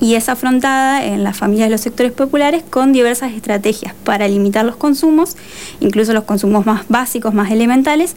[0.01, 4.65] y es afrontada en las familias de los sectores populares con diversas estrategias para limitar
[4.65, 5.37] los consumos,
[5.81, 8.17] incluso los consumos más básicos, más elementales,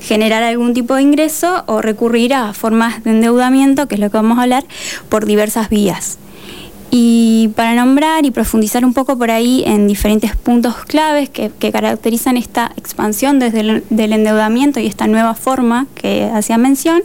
[0.00, 4.16] generar algún tipo de ingreso o recurrir a formas de endeudamiento, que es lo que
[4.16, 4.64] vamos a hablar,
[5.08, 6.18] por diversas vías.
[6.90, 12.38] Y para nombrar y profundizar un poco por ahí en diferentes puntos claves que, caracterizan
[12.38, 17.02] esta expansión desde el del endeudamiento y esta nueva forma que hacía mención,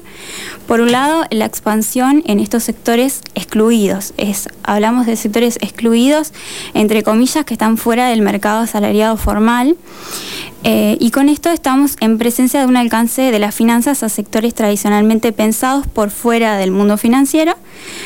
[0.68, 4.14] por un lado, la expansión en estos sectores excluidos.
[4.18, 6.32] Es, hablamos de sectores excluidos,
[6.74, 9.76] entre comillas, que están fuera del mercado asalariado formal.
[10.66, 14.54] Eh, y con esto estamos en presencia de un alcance de las finanzas a sectores
[14.54, 17.56] tradicionalmente pensados por fuera del mundo financiero,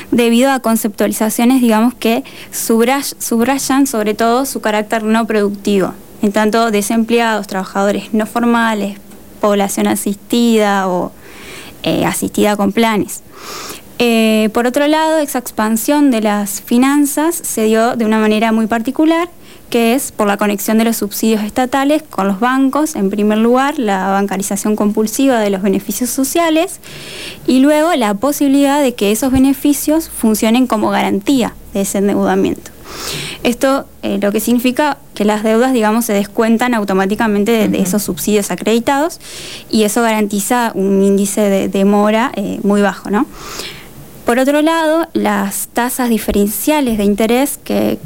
[0.09, 5.93] debido a conceptualizaciones, digamos, que subrayan sobre todo su carácter no productivo.
[6.23, 8.97] En tanto, desempleados, trabajadores no formales,
[9.39, 11.11] población asistida o
[11.83, 13.21] eh, asistida con planes.
[13.99, 18.67] Eh, por otro lado, esa expansión de las finanzas se dio de una manera muy
[18.67, 19.29] particular,
[19.69, 23.79] que es por la conexión de los subsidios estatales con los bancos, en primer lugar,
[23.79, 26.79] la bancarización compulsiva de los beneficios sociales
[27.45, 32.71] y luego la posibilidad de que esos beneficios funcionen como garantía de ese endeudamiento.
[33.43, 38.51] Esto eh, lo que significa que las deudas, digamos, se descuentan automáticamente de, esos subsidios
[38.51, 39.19] acreditados
[39.69, 43.25] y eso garantiza un índice de demora eh, muy bajo, ¿no?
[44.27, 47.97] Por otro lado, las tasas diferenciales de interés que,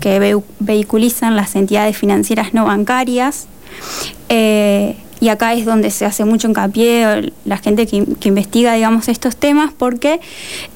[0.59, 3.47] vehiculizan las entidades financieras no bancarias
[4.29, 9.35] Eh, y acá es donde se hace mucho hincapié la gente que, investiga, digamos, estos
[9.35, 10.19] temas, porque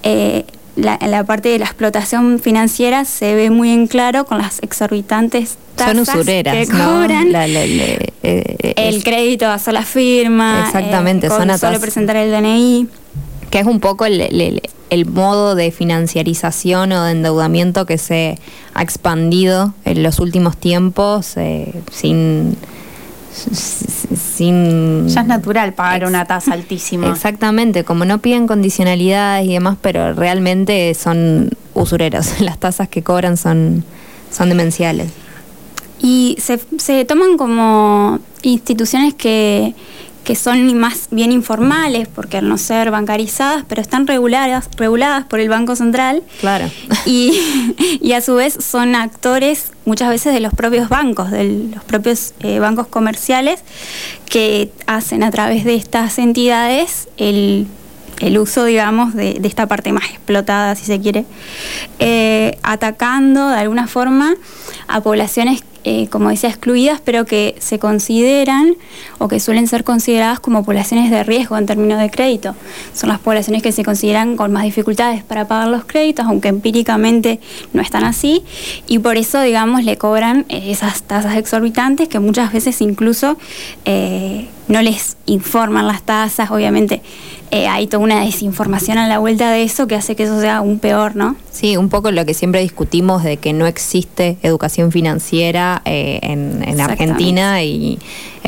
[0.03, 4.59] eh, la, la parte de la explotación financiera se ve muy en claro con las
[4.61, 7.31] exorbitantes tasas Son usureras, que cobran.
[7.31, 7.83] La- la- la-
[8.23, 12.87] eh, el crédito a sola firma, Exactamente, con son solo atas- presentar el DNI.
[13.49, 18.37] Que es un poco el, el- el modo de financiarización o de endeudamiento que se
[18.75, 22.55] ha expandido en los últimos tiempos eh, sin
[24.15, 27.09] sin Ya es natural pagar una tasa altísima.
[27.09, 32.39] Exactamente, como no piden condicionalidades y demás, pero realmente son usureros.
[32.41, 33.83] Las tasas que cobran son,
[34.31, 35.11] son demenciales.
[36.01, 39.73] Y se, se toman como instituciones que,
[40.25, 45.39] que son más bien informales, porque al no ser bancarizadas, pero están reguladas, reguladas por
[45.39, 46.23] el Banco Central.
[46.41, 46.69] Claro.
[47.05, 47.39] Y,
[48.01, 52.33] y a su vez son actores muchas veces de los propios bancos, de los propios
[52.39, 53.59] eh, bancos comerciales,
[54.27, 57.67] que hacen a través de estas entidades el,
[58.19, 61.25] el uso, digamos, de, de esta parte más explotada, si se quiere,
[61.99, 64.33] eh, atacando de alguna forma
[64.87, 68.75] a poblaciones, eh, como decía, excluidas, pero que se consideran
[69.19, 72.55] o que suelen ser consideradas como poblaciones de riesgo en términos de crédito.
[72.95, 77.39] Son las poblaciones que se consideran con más dificultades para pagar los créditos, aunque empíricamente
[77.73, 78.43] no están así,
[78.87, 83.37] y por eso, digamos, le cobran eh, esas tasas exorbitantes que muchas veces incluso
[83.85, 87.03] eh, no les informan las tasas, obviamente
[87.51, 90.57] eh, hay toda una desinformación a la vuelta de eso que hace que eso sea
[90.57, 91.35] aún peor, ¿no?
[91.51, 96.63] Sí, un poco lo que siempre discutimos de que no existe educación financiera eh, en,
[96.67, 97.99] en Argentina y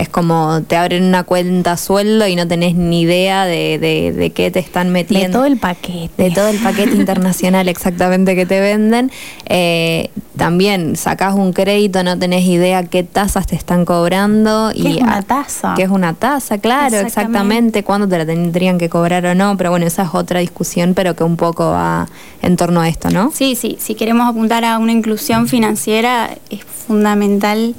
[0.01, 4.29] es como te abren una cuenta sueldo y no tenés ni idea de, de- de
[4.31, 5.27] qué te están metiendo.
[5.27, 6.23] De todo el paquete.
[6.23, 9.11] De todo el paquete internacional exactamente que te venden.
[9.45, 14.71] Eh, también sacás un crédito, no tenés idea qué tasas te están cobrando.
[14.73, 15.73] ¿Qué y es una a- tasa?
[15.75, 16.57] ¿Qué es una tasa?
[16.59, 17.07] Claro, Exactamente.
[17.07, 17.83] exactamente.
[17.83, 19.57] ¿Cuándo te la tendrían que cobrar o no?
[19.57, 22.07] Pero bueno, esa es otra discusión, pero que un poco va
[22.41, 23.31] en torno a esto, ¿no?
[23.33, 27.75] Sí, sí, si queremos apuntar a una inclusión financiera es fundamental,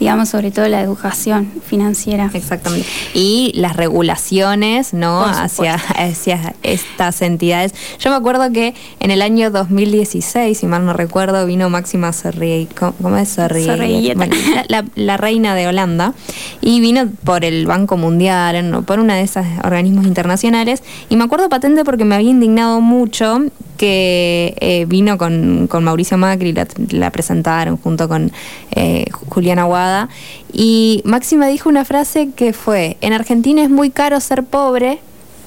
[0.00, 2.30] digamos, sobre todo la educación financiera.
[2.34, 2.86] Exactamente.
[3.14, 5.24] Y las regulaciones, ¿no?
[5.24, 7.72] Hacia, hacia estas entidades.
[7.98, 12.68] Yo me acuerdo que en el año 2016, si mal no recuerdo, vino Máxima Sorri,
[12.78, 13.28] ¿cómo es?
[13.30, 14.14] Sorrigueta.
[14.14, 14.34] Bueno,
[14.68, 16.14] la, la- reina de Holanda.
[16.60, 20.82] Y vino por el Banco Mundial, por una de esos organismos internacionales.
[21.08, 23.40] Y me acuerdo patente porque me había indignado mucho
[23.78, 28.30] que eh, vino con, con Mauricio Macri, la, la presentaron junto con
[28.72, 30.10] eh, Juliana Aguada,
[30.52, 34.98] y Máxima dijo una frase que fue, en Argentina es muy caro ser pobre,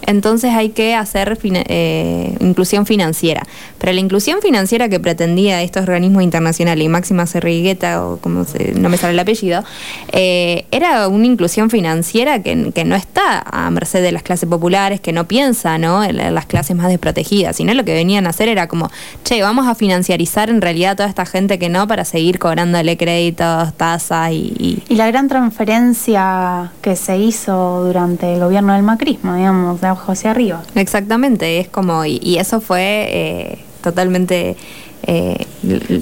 [0.08, 3.44] entonces hay que hacer eh, inclusión financiera.
[3.80, 8.74] Pero la inclusión financiera que pretendía estos organismos internacionales, y Máxima Cerrigueta, o como se,
[8.74, 9.64] no me sale el apellido,
[10.12, 15.14] eh, era una inclusión financiera que, no está a merced de las clases populares, que
[15.14, 16.04] no piensa ¿no?
[16.04, 18.90] en la- las clases más desprotegidas, sino lo que venían a hacer era como,
[19.24, 22.98] che, vamos a financiarizar en realidad a toda esta gente que no para seguir cobrándole
[22.98, 28.84] créditos, tasas y- y Y la gran transferencia que se hizo durante el gobierno del
[28.84, 30.64] macrismo, digamos, de abajo hacia arriba.
[30.76, 34.56] Exactamente, es como, y, y eso fue eh, totalmente...
[35.04, 35.46] eh,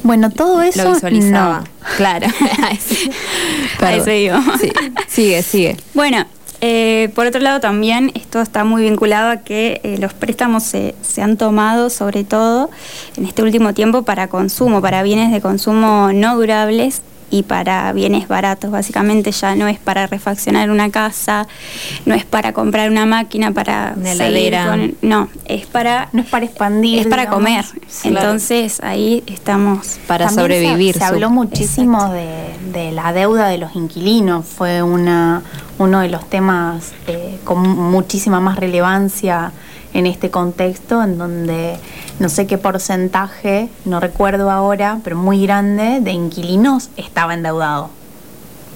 [0.03, 1.65] Bueno, todo eso Lo visualizaba, no.
[1.97, 2.27] claro.
[3.81, 4.43] a eso, iba.
[4.59, 4.71] Sí,
[5.07, 5.77] sigue, sigue.
[5.93, 6.25] Bueno,
[6.61, 10.93] eh, por otro lado también esto está muy vinculado a que eh, los préstamos se,
[11.01, 12.69] se han tomado sobre todo
[13.15, 17.01] en este último tiempo para consumo, para bienes de consumo no durables
[17.32, 18.71] y para bienes baratos.
[18.71, 21.47] Básicamente ya no es para refaccionar una casa,
[22.05, 24.67] no es para comprar una máquina para Una seguir heladera.
[24.69, 26.99] con- no, es para No es para expandir.
[26.99, 27.39] es para digamos.
[27.43, 27.65] comer.
[28.01, 28.17] Claro.
[28.19, 30.95] Entonces ahí estamos Para También sobrevivir.
[30.97, 35.41] Se, habló muchísimo de, de la deuda de los inquilinos, fue una,
[35.77, 39.51] uno de los temas eh, con muchísima más relevancia
[39.93, 41.77] en este contexto, en donde
[42.19, 47.89] no sé qué porcentaje, no recuerdo ahora, pero muy grande, de inquilinos estaba endeudado.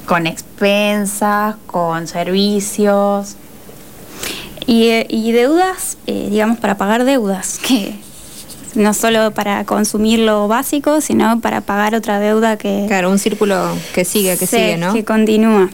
[0.08, 3.36] Con expensas, con servicios.
[4.66, 7.96] Y, eh, y deudas, eh, digamos, para pagar deudas, que
[8.76, 13.70] no solo para consumir lo básico, sino para pagar otra deuda que, Claro, un círculo
[13.94, 14.94] que sigue, que sigue, ¿no?
[14.94, 15.70] que continúa.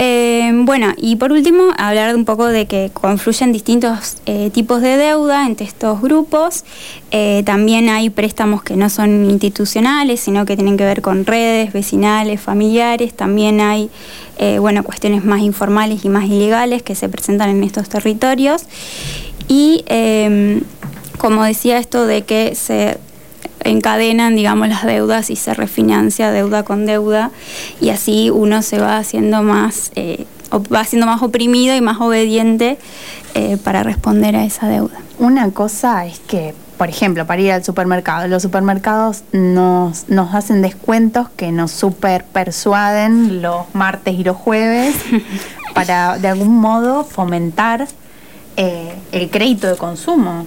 [0.00, 4.96] Eh, bueno, y por último, hablar un poco de que confluyen distintos eh, tipos de
[4.96, 6.64] deuda entre estos grupos.
[7.10, 11.72] Eh, también hay préstamos que no son institucionales, sino que tienen que ver con redes
[11.72, 13.12] vecinales, familiares.
[13.12, 13.90] También hay,
[14.60, 18.66] bueno, cuestiones más informales y más ilegales que se presentan en estos territorios.
[19.48, 19.84] Y,
[21.18, 22.98] como decía, esto de que se
[23.64, 27.30] encadenan, digamos, las deudas y se refinancia deuda con deuda
[27.80, 32.78] y así uno se va haciendo más, eh, va siendo más oprimido y más obediente
[33.34, 34.98] eh, para responder a esa deuda.
[35.18, 40.62] Una cosa es que, por ejemplo, para ir al supermercado, los supermercados nos, nos hacen
[40.62, 44.94] descuentos que nos super persuaden los martes y los jueves
[45.74, 47.86] para de algún modo fomentar
[48.56, 50.46] eh, el crédito de consumo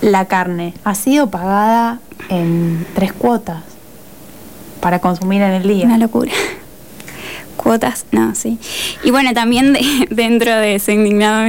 [0.00, 3.62] la carne ha sido pagada en tres cuotas
[4.80, 5.86] para consumir en el día.
[5.86, 6.32] Una locura.
[7.56, 8.58] Cuotas, no, sí.
[9.02, 9.76] Y bueno, también
[10.10, 11.46] dentro de ese indignado,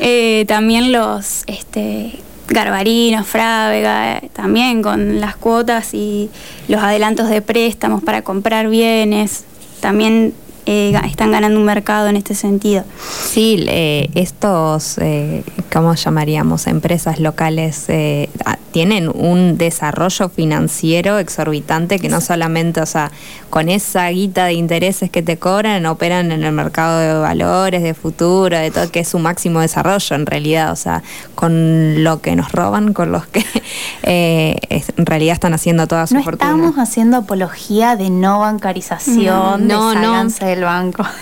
[0.00, 6.30] eh, también los este, garbarinos, frávega, también con las cuotas y
[6.68, 9.44] los adelantos de préstamos para comprar bienes,
[9.80, 10.32] también
[10.70, 12.84] eh, están ganando un mercado en este sentido.
[13.24, 15.42] Sí, eh, estos, eh,
[15.72, 16.68] ¿cómo llamaríamos?
[16.68, 18.30] Empresas locales eh,
[18.70, 23.10] tienen un desarrollo financiero exorbitante que no solamente, o sea,
[23.50, 27.94] con esa guita de intereses que te cobran, operan en el mercado de valores, de
[27.94, 31.02] futuro, de todo, que es su máximo desarrollo en realidad, o sea,
[31.34, 33.44] con lo que nos roban, con los que
[34.04, 36.50] en realidad están haciendo toda su no fortuna.
[36.50, 41.04] Estamos haciendo apología de no bancarización, no, de no del banco.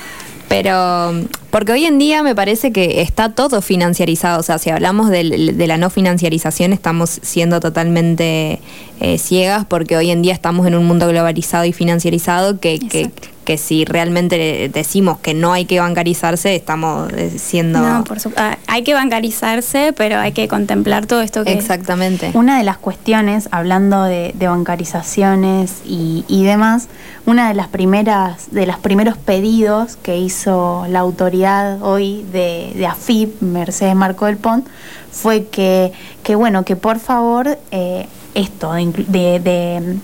[0.49, 1.13] Pero,
[1.51, 5.23] porque hoy en día me parece que está todo financiarizado, o sea, si hablamos de,
[5.25, 8.59] la no financiarización estamos siendo totalmente
[9.01, 13.11] eh, ciegas porque hoy en día estamos en un mundo globalizado y financiarizado que, que,
[13.49, 17.81] que si realmente decimos que no hay que bancarizarse, estamos eh, siendo...
[17.81, 18.43] No, por supuesto.
[18.45, 21.55] Ah, hay que bancarizarse, pero hay que contemplar todo esto que...
[21.55, 22.31] Exactamente.
[22.35, 26.89] Una de las cuestiones, hablando de, bancarizaciones y, demás,
[27.25, 32.87] una de las primeras, de los primeros pedidos que hizo la autoridad hoy de, de
[32.87, 34.67] AFIP, Mercedes Marco del Pont,
[35.11, 39.97] fue que, que bueno, que por favor eh, esto de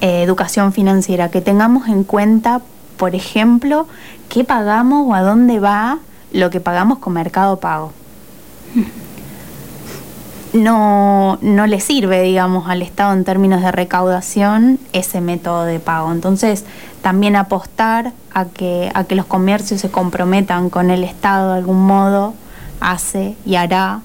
[0.00, 2.60] eh, educación financiera, que tengamos en cuenta,
[2.96, 3.86] por ejemplo,
[4.28, 5.98] qué pagamos o a dónde va
[6.32, 7.92] lo que pagamos con Mercado Pago.
[10.52, 16.10] No, no le sirve, digamos, al Estado en términos de recaudación ese método de pago.
[16.10, 16.64] Entonces,
[17.02, 21.86] también apostar a que, a que los comercios se comprometan con el Estado de algún
[21.86, 22.34] modo
[22.80, 24.00] hace y hará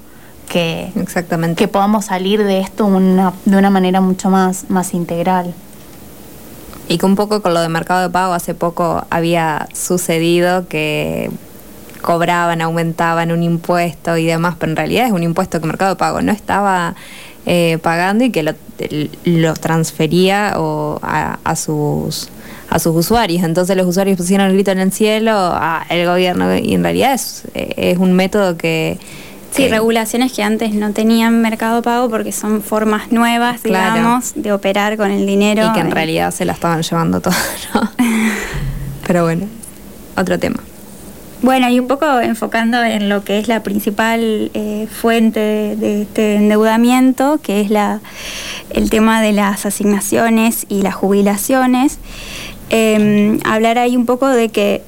[0.47, 1.57] que, Exactamente.
[1.57, 5.53] que podamos salir de esto de una manera mucho más, más integral.
[6.87, 11.31] Y que un poco con lo de mercado de pago hace poco había sucedido que
[12.05, 15.97] cobraban, aumentaban un impuesto y demás, pero en realidad es un impuesto que Mercado de
[15.97, 16.95] Pago no estaba
[17.47, 22.29] eh, pagando y que lo, transfería o a, sus
[22.69, 23.43] a sus usuarios.
[23.43, 27.13] Entonces los usuarios pusieron el grito en el cielo a el gobierno y en realidad
[27.13, 28.99] es, es un método que
[29.55, 34.97] Sí, regulaciones que antes no tenían mercado pago porque son formas nuevas, digamos, de operar
[34.97, 35.67] con el dinero.
[35.69, 37.33] Y que en realidad se la estaban llevando todo,
[37.73, 37.89] ¿no?
[39.07, 39.47] Pero bueno,
[40.17, 40.57] otro tema.
[41.41, 46.35] Bueno, y un poco enfocando en lo que es la principal eh, fuente de, este
[46.35, 48.01] endeudamiento, que es la,
[48.71, 51.99] el tema de las asignaciones y las jubilaciones,
[52.69, 54.81] em, hablar ahí un poco de que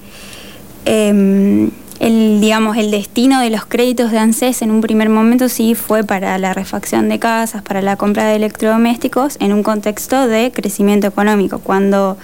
[0.85, 1.69] em,
[1.99, 6.03] el, digamos, el destino de los créditos de ANSES en un primer momento sí fue
[6.03, 11.07] para la refacción de casas, para la compra de electrodomésticos, en un contexto de crecimiento
[11.07, 12.17] económico, cuando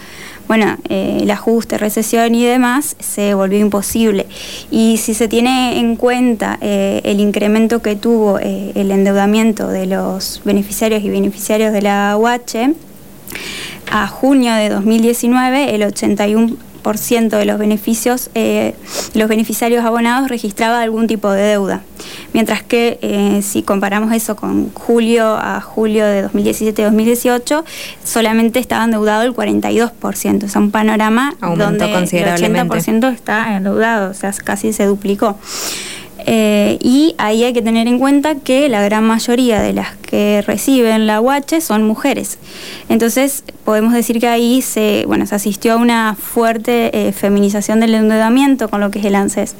[0.47, 4.27] bueno, eh, el ajuste, recesión y demás se volvió imposible.
[4.69, 9.85] Y si se tiene en cuenta eh, el incremento que tuvo eh, el endeudamiento de
[9.85, 12.75] los beneficiarios y beneficiarios de la UH,
[13.89, 18.75] a junio de 2019 el 81 de los beneficios, eh,
[19.13, 21.81] los beneficiarios abonados registraba algún tipo de deuda.
[22.33, 27.63] Mientras que eh, si comparamos eso con julio a julio de 2017-2018,
[28.03, 30.43] solamente estaba endeudado el 42%.
[30.43, 35.37] O sea, un panorama donde el 80% está endeudado, o sea, casi se duplicó.
[36.25, 40.43] Eh, y ahí hay que tener en cuenta que la gran mayoría de las que
[40.45, 42.37] reciben la UH son mujeres.
[42.89, 47.95] Entonces, podemos decir que ahí se, bueno, se asistió a una fuerte eh, feminización del
[47.95, 49.55] endeudamiento con lo que es el ANSES.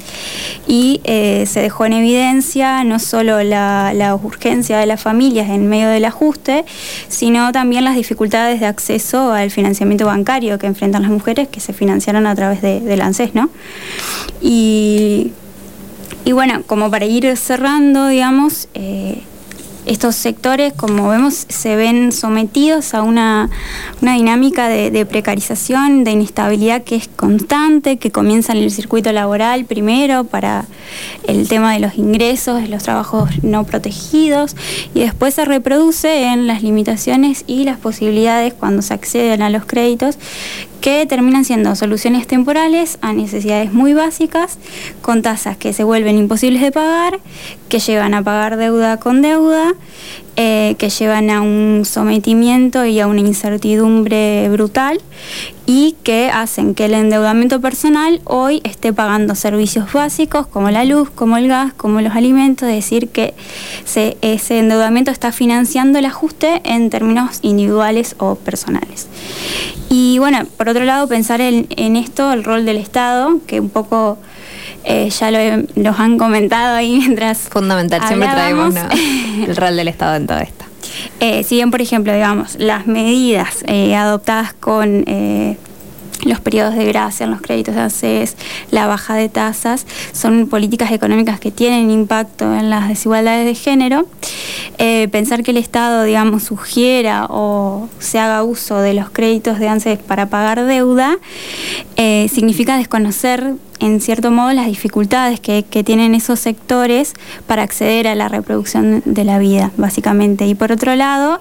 [0.68, 5.88] Y eh, se dejó en evidencia no solo la, urgencia de las familias en medio
[5.88, 6.66] del ajuste,
[7.08, 11.72] sino también las dificultades de acceso al financiamiento bancario que enfrentan las mujeres que se
[11.72, 13.48] financiaron a través de, del ANSES, ¿no?
[14.42, 15.32] Y
[16.24, 19.22] y bueno, como para ir cerrando, digamos, eh,
[19.86, 23.50] estos sectores, como vemos, se ven sometidos a una,
[24.00, 30.24] dinámica de, precarización, de inestabilidad que es constante, que comienza en el circuito laboral primero
[30.24, 30.64] para
[31.26, 34.56] el tema de los ingresos, de los trabajos no protegidos,
[34.94, 39.66] y después se reproduce en las limitaciones y las posibilidades cuando se acceden a los
[39.66, 40.16] créditos
[40.84, 44.58] que terminan siendo soluciones temporales a necesidades muy básicas,
[45.00, 47.20] con tasas que se vuelven imposibles de pagar,
[47.70, 49.72] que llevan a pagar deuda con deuda,
[50.36, 55.00] eh, que llevan a un sometimiento y a una incertidumbre brutal
[55.66, 61.08] y que hacen que el endeudamiento personal hoy esté pagando servicios básicos como la luz,
[61.10, 63.34] como el gas, como los alimentos, es decir, que
[64.20, 69.08] ese endeudamiento está financiando el ajuste en términos individuales o personales.
[69.88, 74.18] Y bueno, por otro lado, pensar en, esto, el rol del Estado, que un poco
[74.84, 75.38] eh, ya lo
[75.76, 77.38] los han comentado ahí mientras.
[77.38, 78.74] Fundamental, siempre traemos
[79.46, 80.63] el rol del Estado en todo esto.
[81.20, 85.04] Eh, si bien, por ejemplo, digamos, las medidas eh, adoptadas con
[86.24, 88.36] los periodos de gracia, los créditos de ACES,
[88.70, 94.06] la baja de tasas, son políticas económicas que tienen impacto en las desigualdades de género.
[94.78, 99.68] Eh, pensar que el Estado, digamos, sugiera o se haga uso de los créditos de
[99.68, 101.18] ANSES para pagar deuda,
[101.96, 107.12] eh, significa desconocer en cierto modo las dificultades que, tienen esos sectores
[107.46, 110.46] para acceder a la reproducción de la vida, básicamente.
[110.46, 111.40] Y por otro lado,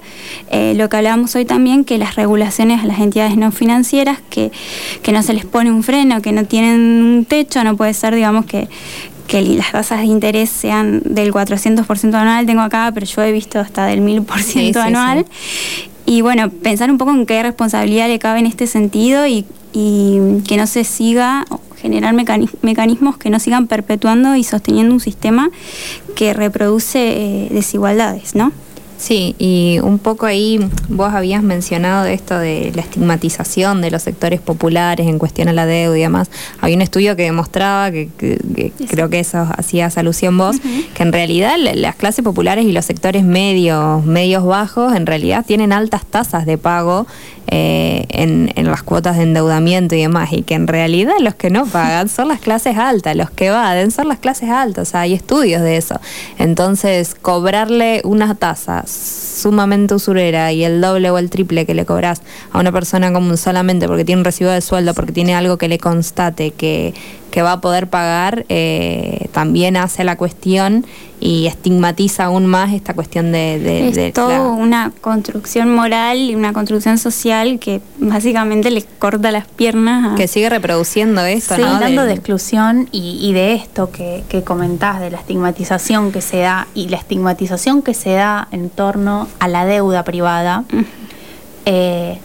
[0.52, 4.52] eh, lo que hablábamos hoy también, que las regulaciones a las entidades no financieras, que,
[5.02, 8.14] que no se les pone un freno, que no tienen un techo, no puede ser,
[8.16, 8.68] digamos, que,
[9.28, 13.60] que las tasas de interés sean del 400% anual, tengo acá, pero yo he visto
[13.60, 15.26] hasta del 1000% anual.
[16.06, 20.58] Y bueno, pensar un poco en qué responsabilidad le cabe en este sentido y, que
[20.58, 21.46] no se siga,
[21.84, 25.52] generar mecanismos que no sigan perpetuando y sosteniendo un sistema
[26.16, 28.54] que reproduce eh, desigualdades, ¿no?
[29.04, 34.40] Sí, y un poco ahí vos habías mencionado esto de la estigmatización de los sectores
[34.40, 36.32] populares en cuestión a la deuda y demás.
[36.62, 40.56] Había un estudio que demostraba, que, creo que eso hacías alusión vos,
[40.94, 45.74] que en realidad las clases populares y los sectores medios, medios bajos, en realidad tienen
[45.74, 47.06] altas tasas de pago
[47.48, 51.66] eh, en, las cuotas de endeudamiento y demás, y que en realidad los que no
[51.72, 55.78] pagan son las clases altas, los que evaden son las clases altas, hay estudios de
[55.78, 56.00] eso.
[56.40, 62.22] Entonces, cobrarle una tasa sumamente usurera y el doble o el triple que le cobras
[62.52, 65.68] a una persona común solamente porque tiene un recibo de sueldo, porque tiene algo que
[65.68, 66.94] le constate que,
[67.42, 70.86] va a poder pagar, eh, también hace la cuestión
[71.20, 73.58] y estigmatiza aún más esta cuestión de...
[73.60, 79.48] de es todo una construcción moral y una construcción social que básicamente le corta las
[79.48, 80.18] piernas.
[80.18, 81.66] Que sigue reproduciendo esto, ¿no?
[81.68, 86.68] hablando de, exclusión y, de esto que, que comentás, de la estigmatización que se da
[86.76, 90.66] y la estigmatización que se da en torno a la deuda privada,
[91.66, 92.20] eh,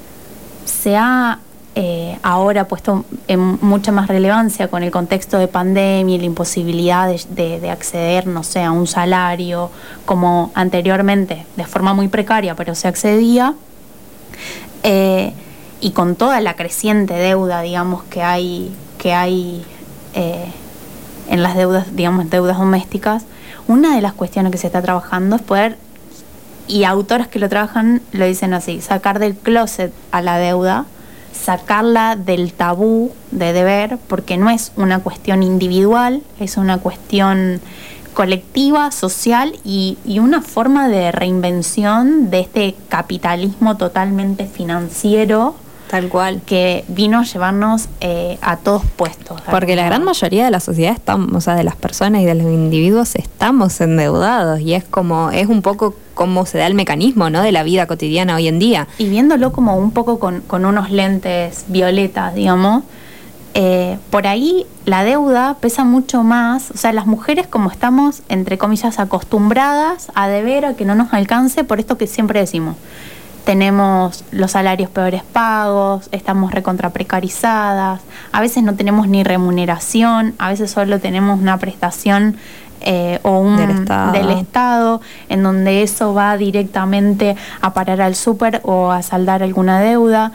[0.65, 1.39] se ha
[1.75, 7.09] eh, ahora puesto en mucha más relevancia con el contexto de pandemia y la imposibilidad
[7.09, 9.71] de, acceder, no sé, a un salario
[10.05, 13.55] como anteriormente, de forma muy precaria, pero se accedía.
[14.83, 15.33] Eh,
[15.81, 19.65] y con toda la creciente deuda, digamos, que hay, que hay
[20.15, 20.47] eh,
[21.29, 23.25] en las deudas, digamos, deudas domésticas,
[23.69, 25.79] una de las cuestiones que se está trabajando es poder,
[26.67, 30.87] y autores que lo trabajan lo dicen así, sacar del closet a la deuda
[31.33, 37.61] sacarla del tabú de deber, porque no es una cuestión individual, es una cuestión
[38.19, 45.55] colectiva, social y, una forma de reinvención de este capitalismo totalmente financiero.
[45.89, 46.43] Tal cual.
[46.45, 49.41] Que vino a llevarnos eh, a todos puestos.
[49.51, 52.35] Porque la gran mayoría de la sociedad, estamos, o sea, de las personas y de
[52.35, 57.31] los individuos estamos endeudados y es como, es un poco cómo se da el mecanismo
[57.31, 57.43] ¿no?
[57.43, 58.89] de la vida cotidiana hoy en día.
[58.99, 62.83] Y viéndolo como un poco con, unos lentes violetas, digamos,
[63.55, 68.59] eh, por ahí la deuda pesa mucho más, o sea, las mujeres como estamos, entre
[68.59, 72.77] comillas, acostumbradas a deber a que no nos alcance por esto que siempre decimos.
[73.49, 80.51] Tenemos los salarios peores pagos, estamos recontra precarizadas, a veces no tenemos ni remuneración, a
[80.51, 82.37] veces solo tenemos una prestación
[82.83, 85.01] eh, o un del estado.
[85.31, 90.33] en donde eso va directamente a parar al súper o a saldar alguna deuda.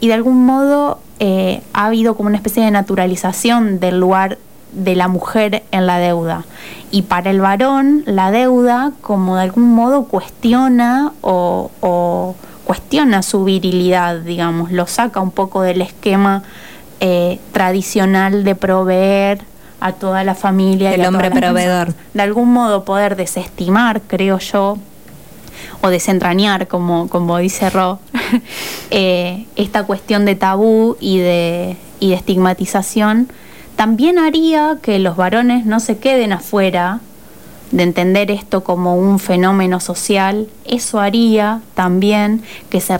[0.00, 4.38] Y de algún modo eh, ha habido como una especie de naturalización del lugar
[4.72, 6.44] de la mujer en la deuda.
[6.90, 12.34] Y para el varón, la deuda, como de algún modo, cuestiona o,
[12.66, 16.42] cuestiona su virilidad, digamos, lo saca un poco del esquema
[16.98, 19.40] eh, tradicional de proveer
[19.78, 20.92] a toda la familia.
[20.92, 21.94] El hombre proveedor.
[22.12, 24.78] De algún modo poder desestimar, creo yo,
[25.80, 28.00] o desentrañar, como, como dice Ro,
[28.90, 33.28] eh, esta cuestión de tabú y de, y de estigmatización,
[33.76, 36.98] también haría que los varones no se queden afuera
[37.70, 42.98] de entender esto como un fenómeno social, eso haría también que se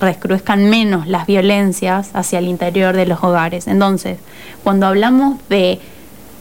[0.00, 3.66] rescruzcan menos las violencias hacia el interior de los hogares.
[3.66, 4.18] Entonces,
[4.64, 5.80] cuando hablamos de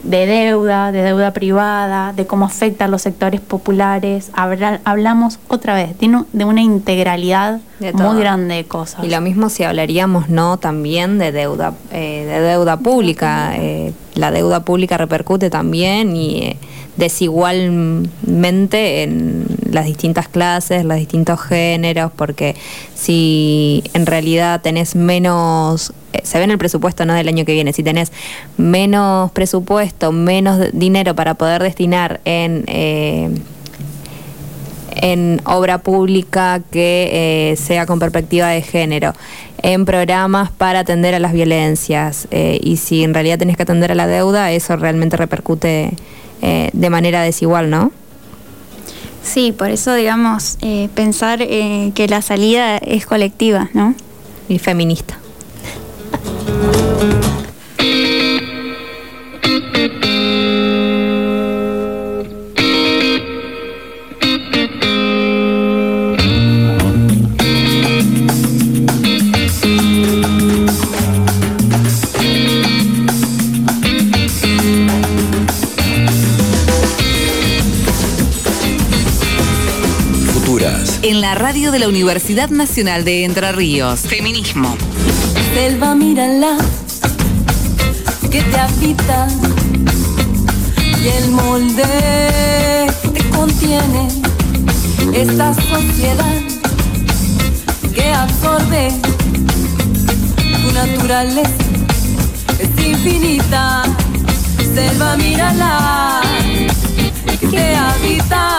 [0.04, 4.32] de deuda, de deuda privada, de cómo afecta a los sectores populares.
[4.84, 9.04] hablamos otra vez de, una integralidad muy grande de cosas.
[9.04, 13.56] Y lo mismo si hablaríamos no también de deuda, eh, de deuda pública.
[13.58, 16.58] Eh, la deuda pública repercute también y eh,
[16.98, 22.56] desigualmente en las distintas clases, los distintos géneros, porque
[22.96, 27.14] si en realidad tenés menos, eh, se ve en el presupuesto ¿no?
[27.14, 28.12] del año que viene, si tenés
[28.58, 32.64] menos presupuesto, menos dinero para poder destinar en...
[32.68, 33.30] Eh,
[35.00, 39.14] en obra pública que eh, sea con perspectiva de género,
[39.62, 43.96] en programas para atender a las violencias y si en realidad tenés que atender a
[43.96, 45.94] la deuda, eso realmente repercute
[46.42, 47.92] de manera desigual, ¿no?
[49.28, 53.94] Sí, por eso, digamos, eh, pensar eh, que la salida es colectiva, ¿no?
[54.48, 55.20] Y feminista.
[81.10, 84.02] En la radio de la Universidad Nacional de Entre Ríos.
[84.02, 84.76] Feminismo.
[85.54, 86.58] Selva, mírala,
[88.30, 89.28] que te habita
[91.02, 94.10] y el molde que te contiene.
[95.14, 96.42] Esta sociedad
[97.96, 98.90] que absorbe
[100.62, 101.52] tu naturaleza
[102.60, 103.84] es infinita.
[104.76, 106.22] Selva, mírala,
[107.40, 108.58] que te habita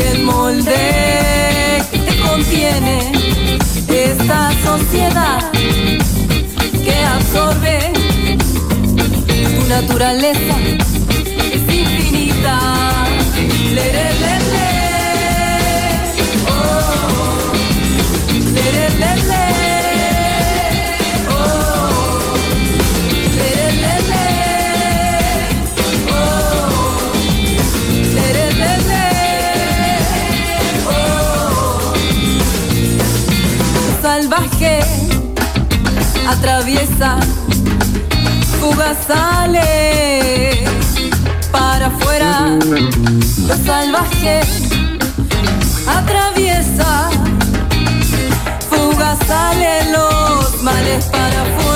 [0.00, 3.12] el molde que contiene
[3.88, 5.50] esta sociedad
[6.84, 7.92] que absorbe
[9.26, 10.56] tu naturaleza
[11.52, 12.60] es infinita.
[13.74, 14.37] Le,
[34.02, 34.80] salvaje
[36.28, 37.18] atraviesa,
[38.60, 40.64] fuga sale
[41.50, 42.58] para afuera.
[43.48, 44.40] Lo salvaje
[45.86, 47.10] atraviesa,
[48.70, 51.68] fuga sale los males para afuera.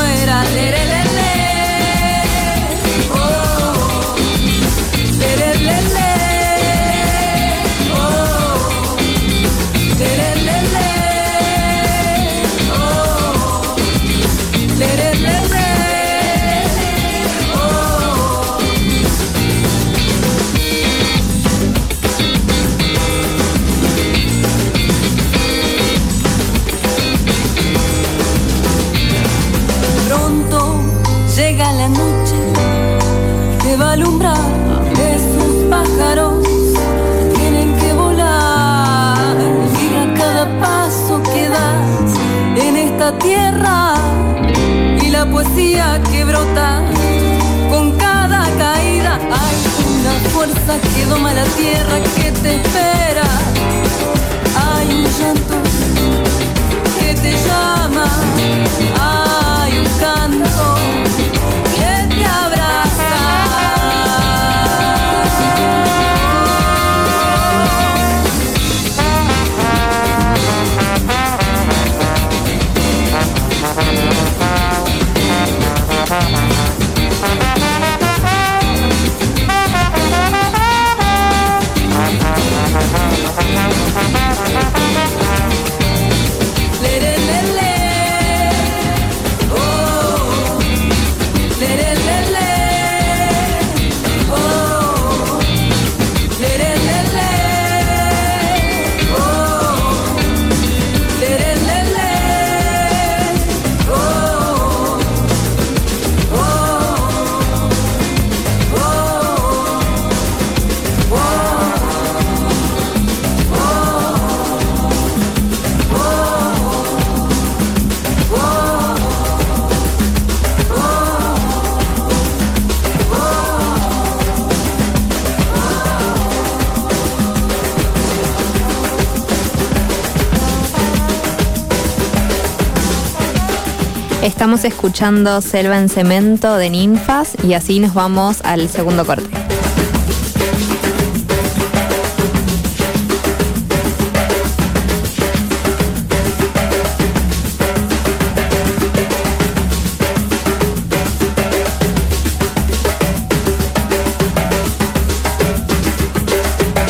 [134.53, 139.31] Estamos escuchando Selva en Cemento de Ninfas y así nos vamos al segundo corte.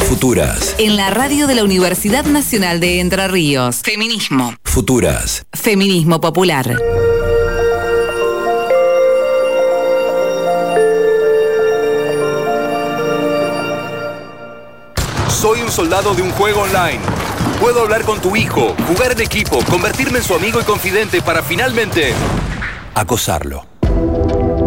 [0.09, 0.75] Futuras.
[0.79, 3.83] En la radio de la Universidad Nacional de Entre Ríos.
[3.85, 4.53] Feminismo.
[4.65, 5.47] Futuras.
[5.53, 6.77] Feminismo popular.
[15.93, 17.01] De un juego online.
[17.61, 21.43] Puedo hablar con tu hijo, jugar en equipo, convertirme en su amigo y confidente para
[21.43, 22.15] finalmente
[22.95, 23.67] acosarlo.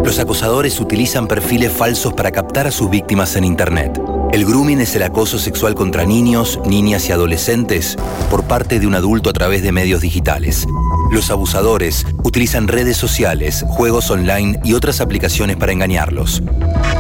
[0.04, 4.00] Los acosadores utilizan perfiles falsos para captar a sus víctimas en Internet.
[4.34, 7.98] El grooming es el acoso sexual contra niños, niñas y adolescentes
[8.30, 10.68] por parte de un adulto a través de medios digitales.
[11.12, 16.42] Los abusadores utilizan redes sociales, juegos online y otras aplicaciones para engañarlos.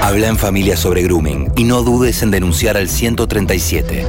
[0.01, 4.05] Habla en familia sobre grooming y no dudes en denunciar al 137.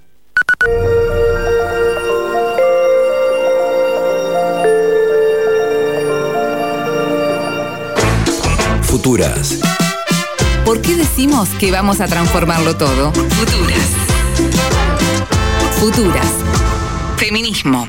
[8.83, 9.61] Futuras.
[10.65, 13.13] ¿Por qué decimos que vamos a transformarlo todo?
[13.13, 13.91] Futuras.
[15.79, 16.27] Futuras.
[17.19, 17.87] Feminismo.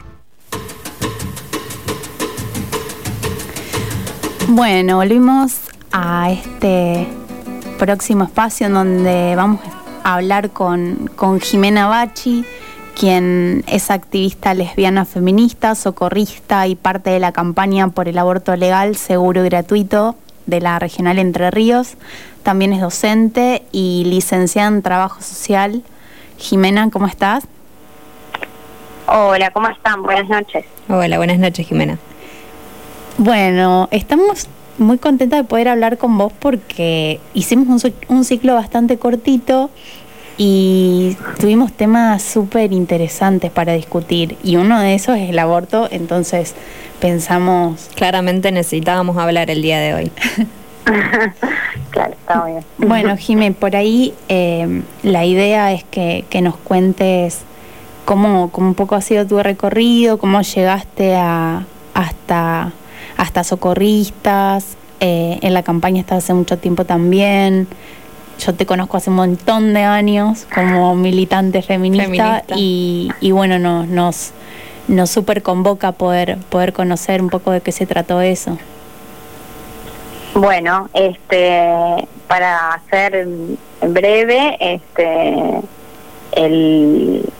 [4.49, 5.53] Bueno, volvimos
[5.93, 7.07] a este
[7.79, 9.61] próximo espacio en donde vamos
[10.03, 12.43] a hablar con, con Jimena Bachi,
[12.99, 18.97] quien es activista lesbiana feminista, socorrista y parte de la campaña por el aborto legal,
[18.97, 21.95] seguro y gratuito de la Regional Entre Ríos.
[22.43, 25.83] También es docente y licenciada en Trabajo Social.
[26.37, 27.47] Jimena, ¿cómo estás?
[29.07, 30.03] Hola, ¿cómo están?
[30.03, 30.65] Buenas noches.
[30.89, 31.97] Hola, buenas noches, Jimena.
[33.17, 38.97] Bueno, estamos muy contentas de poder hablar con vos porque hicimos un, un ciclo bastante
[38.97, 39.69] cortito
[40.37, 46.55] y tuvimos temas súper interesantes para discutir y uno de esos es el aborto, entonces
[46.99, 47.89] pensamos...
[47.95, 50.11] Claramente necesitábamos hablar el día de hoy.
[51.91, 52.65] claro, está bien.
[52.77, 57.41] Bueno, Jimé, por ahí eh, la idea es que, que nos cuentes
[58.05, 62.73] cómo, cómo, un poco ha sido tu recorrido, cómo llegaste a, hasta,
[63.17, 67.67] hasta socorristas, eh, en la campaña estás hace mucho tiempo también,
[68.39, 73.87] yo te conozco hace un montón de años como militante feminista, Y, y, bueno, nos,
[73.87, 74.31] nos,
[74.87, 78.57] nos super convoca poder, poder conocer un poco de qué se trató eso.
[80.33, 83.25] Bueno, este, para hacer
[83.81, 85.61] breve, este,
[86.33, 87.31] el,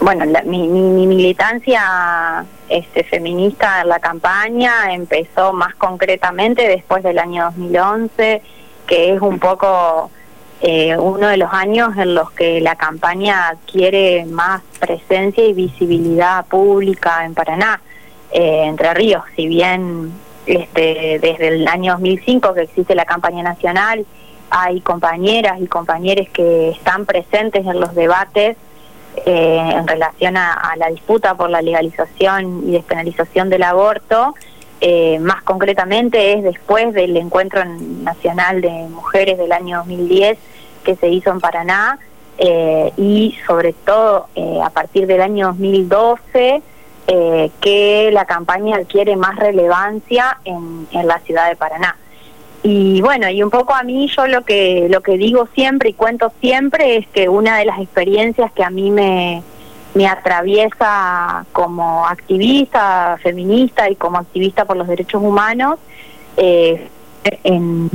[0.00, 7.44] bueno, mi, mi, militancia este, feminista en la campaña empezó más concretamente después del año
[7.44, 8.42] 2011,
[8.88, 10.10] que es un poco
[10.60, 16.46] eh, uno de los años en los que la campaña adquiere más presencia y visibilidad
[16.46, 17.80] pública en Paraná,
[18.32, 20.12] eh, Entre Ríos, si bien
[20.46, 24.06] este, desde el año 2005 que existe la campaña nacional,
[24.50, 28.56] hay compañeras y compañeros que están presentes en los debates
[29.24, 34.34] eh, en relación a, la disputa por la legalización y despenalización del aborto,
[34.80, 40.38] eh, más concretamente es después del encuentro nacional de mujeres del año 2010
[40.84, 41.98] que se hizo en Paraná
[42.38, 44.28] eh, y sobre todo
[44.62, 46.62] a partir del año 2012
[47.60, 51.96] que la campaña adquiere más relevancia en la ciudad de Paraná.
[52.68, 55.92] Y bueno, y un poco a mí yo lo que lo que digo siempre y
[55.92, 59.44] cuento siempre es que una de las experiencias que a mí me,
[59.96, 65.78] me atraviesa como activista feminista y como activista por los derechos humanos,
[66.36, 66.88] eh,
[67.44, 67.88] en,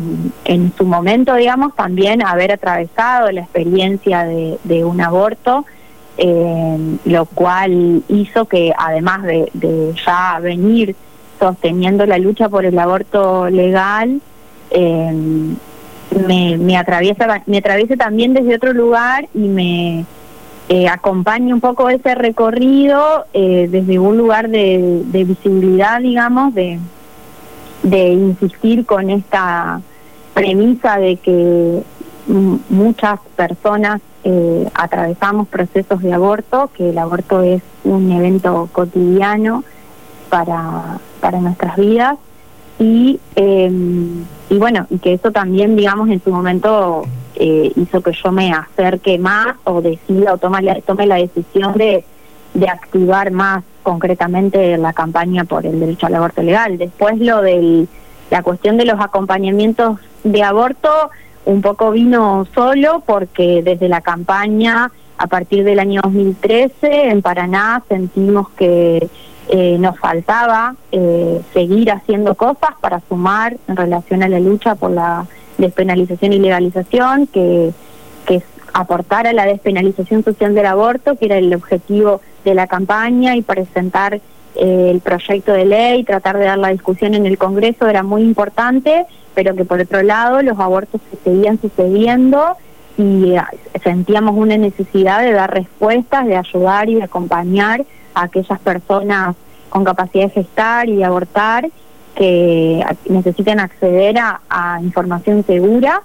[0.45, 5.63] en su momento, digamos, también haber atravesado la experiencia de, un aborto,
[6.17, 10.95] eh, lo cual hizo que además de, de ya venir
[11.39, 14.21] sosteniendo la lucha por el aborto legal,
[14.71, 15.11] eh,
[16.27, 20.05] me, me, atraviesa me atraviesa también desde otro lugar y me
[20.69, 26.79] eh, acompaña un poco ese recorrido eh, desde un lugar de, visibilidad digamos de
[27.83, 29.81] de insistir con esta
[30.33, 31.81] premisa de que
[32.69, 39.63] muchas personas eh, atravesamos procesos de aborto, que el aborto es un evento cotidiano
[40.29, 42.17] para, para nuestras vidas.
[42.79, 43.71] Y, eh,
[44.49, 47.05] y bueno, y que eso también, digamos, en su momento
[47.43, 51.73] eh, hizo que yo me acerque más o decida o tome la, tome la decisión
[51.73, 52.05] de,
[52.53, 56.77] de activar más concretamente la campaña por el derecho al aborto legal.
[56.77, 57.87] Después lo de
[58.29, 61.09] la cuestión de los acompañamientos de aborto
[61.45, 67.81] un poco vino solo porque desde la campaña a partir del año 2013 en Paraná
[67.89, 69.09] sentimos que
[69.49, 74.91] eh, nos faltaba eh, seguir haciendo cosas para sumar en relación a la lucha por
[74.91, 75.25] la
[75.61, 77.71] despenalización y legalización, que,
[78.25, 78.43] que
[79.33, 84.15] la despenalización social del aborto, que era el objetivo de la campaña, y presentar
[84.55, 88.23] eh, el proyecto de ley, tratar de dar la discusión en el Congreso era muy
[88.23, 92.57] importante, pero que por otro lado los abortos se seguían sucediendo
[92.97, 93.35] y
[93.83, 99.35] sentíamos una necesidad de dar respuestas, de ayudar y de acompañar a aquellas personas
[99.69, 101.69] con capacidad de gestar y abortar
[102.15, 106.01] que necesiten acceder a, información segura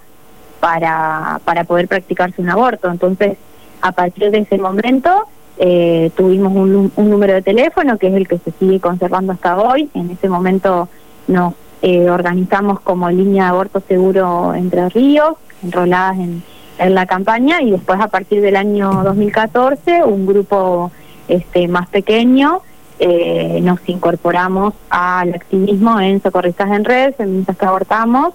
[0.59, 2.89] para, para poder practicarse un aborto.
[2.89, 3.37] Entonces,
[3.81, 5.27] a partir de ese momento,
[5.57, 9.89] eh, tuvimos un, número de teléfono que es el que se sigue conservando hasta hoy.
[9.93, 10.87] En ese momento
[11.27, 16.43] nos eh, organizamos como línea de aborto seguro Entre Ríos, enroladas en,
[16.79, 20.91] en la campaña, y después a partir del año 2014 un grupo
[21.27, 22.61] este, más pequeño,
[22.99, 28.33] eh, nos incorporamos al activismo en Socorristas en Red, Feministas que Abortamos,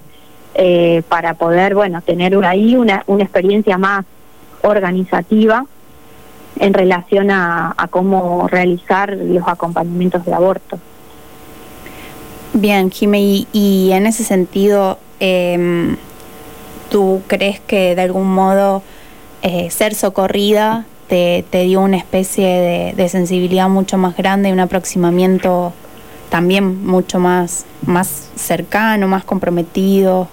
[0.54, 4.04] eh, para poder, bueno, tener ahí una, una experiencia más
[4.62, 5.66] organizativa
[6.58, 10.78] en relación a, cómo realizar los acompañamientos de aborto.
[12.52, 15.96] Bien, Jimé, y, en ese sentido, em,
[16.90, 18.82] ¿tú crees que de algún modo
[19.42, 25.74] eh, ser socorrida te, dio una especie de, sensibilidad mucho más grande y un aproximamiento
[26.30, 30.28] también mucho más, más cercano, más comprometido.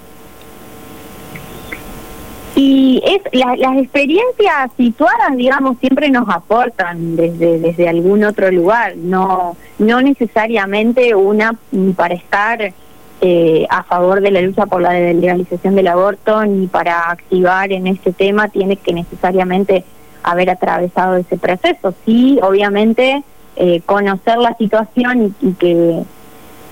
[2.56, 9.56] Y es, las experiencias situadas, digamos, siempre nos aportan desde, desde algún otro lugar, no,
[9.78, 11.54] no necesariamente una
[11.94, 12.72] para estar
[13.20, 17.86] eh, a favor de la lucha por la legalización del aborto, ni para activar en
[17.86, 19.84] este tema tiene que necesariamente
[20.22, 21.94] haber atravesado ese proceso.
[22.04, 23.22] Sí, obviamente,
[23.56, 26.02] eh, conocer la situación y, que,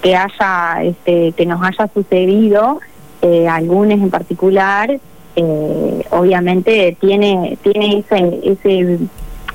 [0.03, 2.80] que haya, este, que nos haya sucedido,
[3.22, 4.99] eh, algunos en particular,
[5.36, 8.99] eh, obviamente tiene, tiene ese, ese,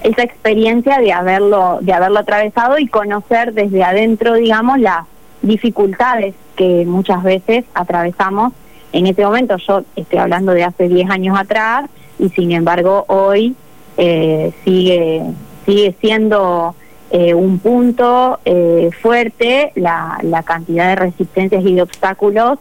[0.04, 5.06] esa experiencia de haberlo, de haberlo atravesado y conocer desde adentro, digamos, las
[5.42, 8.54] dificultades que muchas veces atravesamos.
[8.92, 11.90] En ese momento yo estoy hablando de hace 10 años atrás
[12.20, 13.56] y sin embargo hoy
[13.98, 15.24] eh, sigue,
[15.66, 16.76] sigue siendo
[17.12, 22.58] eh, un punto eh, fuerte la, la cantidad de resistencias y de obstáculos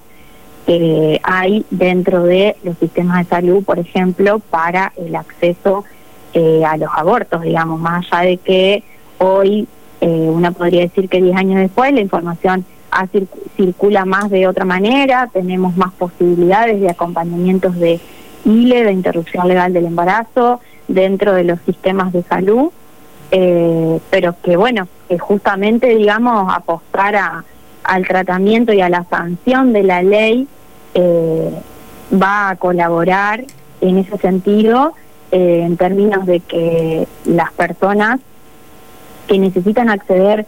[0.67, 5.85] que hay dentro de los sistemas de salud, por ejemplo, para el acceso
[6.35, 8.85] a los abortos, digamos, más allá de que
[9.19, 9.69] hoy
[10.01, 12.65] uno podría decir que 10 años después la información
[13.57, 18.01] circula más de otra manera, tenemos más posibilidades de acompañamientos de
[18.45, 20.61] ILE de interrupción legal del embarazo
[20.93, 22.71] dentro de los sistemas de salud,
[23.31, 27.45] eh, pero que bueno, que justamente digamos apostar a,
[27.83, 30.47] al tratamiento y a la sanción de la ley
[30.95, 31.51] eh,
[32.13, 33.43] va a colaborar
[33.81, 34.93] en ese sentido
[35.31, 38.21] eh, en términos de que las personas
[39.27, 40.47] que necesitan acceder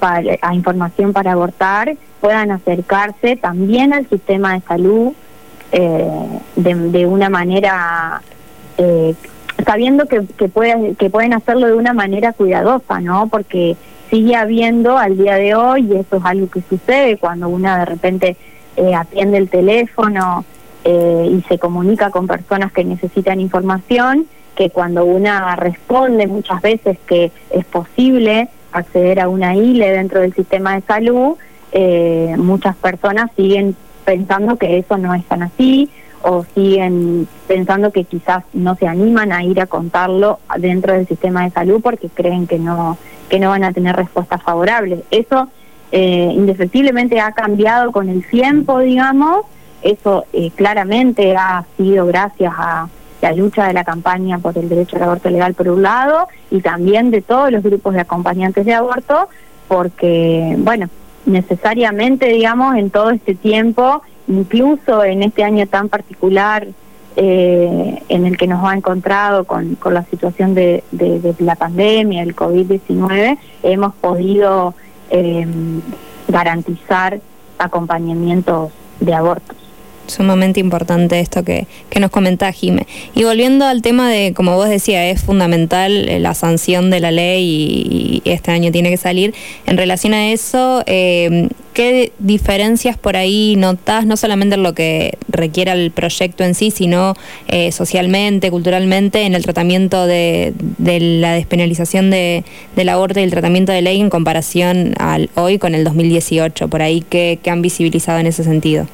[0.00, 5.12] a información para abortar puedan acercarse también al sistema de salud
[6.56, 8.20] de, una manera
[8.76, 9.14] eh,
[9.64, 13.28] sabiendo que, que, pueden, que pueden hacerlo de una manera cuidadosa, ¿no?
[13.28, 13.76] Porque
[14.10, 17.84] sigue habiendo al día de hoy, y eso es algo que sucede cuando una de
[17.84, 18.36] repente
[18.76, 20.44] eh, atiende el teléfono
[20.84, 26.98] eh, y se comunica con personas que necesitan información, que cuando una responde muchas veces
[27.06, 31.36] que es posible acceder a una ILE dentro del sistema de salud,
[31.72, 35.90] eh, muchas personas siguen pensando que eso no es tan así
[36.26, 41.44] o siguen pensando que quizás no se animan a ir a contarlo dentro del sistema
[41.44, 42.96] de salud porque creen que no
[43.28, 45.00] que no van a tener respuestas favorables.
[45.10, 45.48] Eso
[45.92, 49.44] eh, indefectiblemente ha cambiado con el tiempo, digamos.
[49.82, 52.88] Eso eh, claramente ha sido gracias a
[53.20, 56.60] la lucha de la campaña por el derecho al aborto legal por un lado y
[56.60, 59.28] también de todos los grupos de acompañantes de aborto,
[59.68, 60.88] porque, bueno,
[61.26, 66.66] necesariamente, digamos, en todo este tiempo, incluso en este año tan particular
[67.16, 70.82] eh, en el que nos ha encontrado con, con la situación de,
[71.38, 74.74] la pandemia, el COVID-19, hemos podido
[75.10, 75.46] eh,
[76.28, 77.20] garantizar
[77.58, 79.63] acompañamientos de abortos
[80.06, 82.86] sumamente importante esto que, que nos comentaba Jime.
[83.14, 87.10] Y volviendo al tema de, como vos decías, es fundamental eh, la sanción de la
[87.10, 89.34] ley y, este año tiene que salir.
[89.66, 95.18] En relación a eso, eh, ¿qué diferencias por ahí notás, no solamente en lo que
[95.28, 97.14] requiera el proyecto en sí, sino
[97.48, 102.44] eh, socialmente, culturalmente, en el tratamiento de, de la despenalización de,
[102.76, 106.68] del aborto y el tratamiento de ley en comparación al hoy con el 2018?
[106.68, 108.86] Por ahí, ¿qué, qué han visibilizado en ese sentido?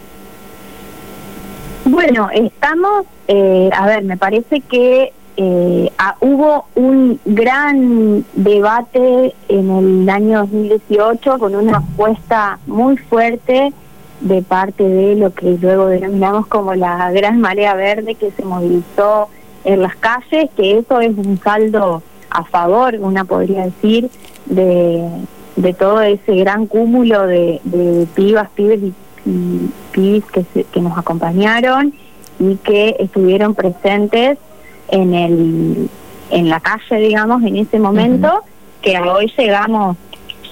[1.91, 10.09] Bueno, estamos, eh, a ver, me parece que eh, hubo un gran debate en el
[10.09, 13.73] año 2018 con una apuesta muy fuerte
[14.21, 19.29] de parte de lo que luego denominamos como la gran marea verde que se movilizó
[19.65, 24.09] en las calles, que eso es un saldo a favor, una podría decir,
[24.47, 25.11] de,
[25.77, 28.95] todo ese gran cúmulo de, de pibas, pibes y
[29.25, 31.93] y que, que nos acompañaron
[32.39, 34.39] y que estuvieron presentes
[34.89, 35.91] en el
[36.31, 38.43] en la calle, digamos, en ese momento,
[38.83, 39.97] que hoy llegamos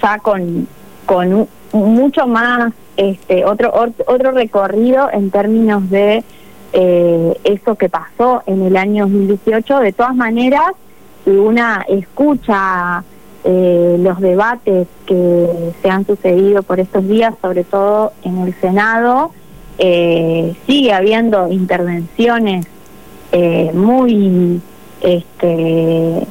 [0.03, 0.69] ya con,
[1.07, 3.73] con mucho más, este otro,
[4.07, 6.25] otro recorrido en términos de
[6.73, 9.79] eh, eso que pasó en el año 2018.
[9.81, 10.73] De todas maneras,
[11.27, 13.05] una escucha
[13.51, 19.31] eh, los debates que se han sucedido por estos días, sobre todo en el Senado,
[19.79, 22.67] eh, sigue habiendo intervenciones
[23.33, 24.61] eh, muy,
[25.01, 26.27] este,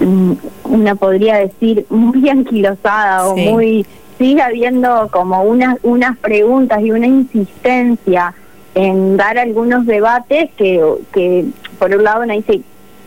[0.00, 0.32] mm,
[0.64, 3.86] una podría decir, muy anquilosada o muy,
[4.18, 8.34] sigue habiendo como unas, unas preguntas y una insistencia
[8.74, 10.84] en dar algunos debates que,
[11.14, 11.46] que
[11.78, 12.60] por un lado uno dice,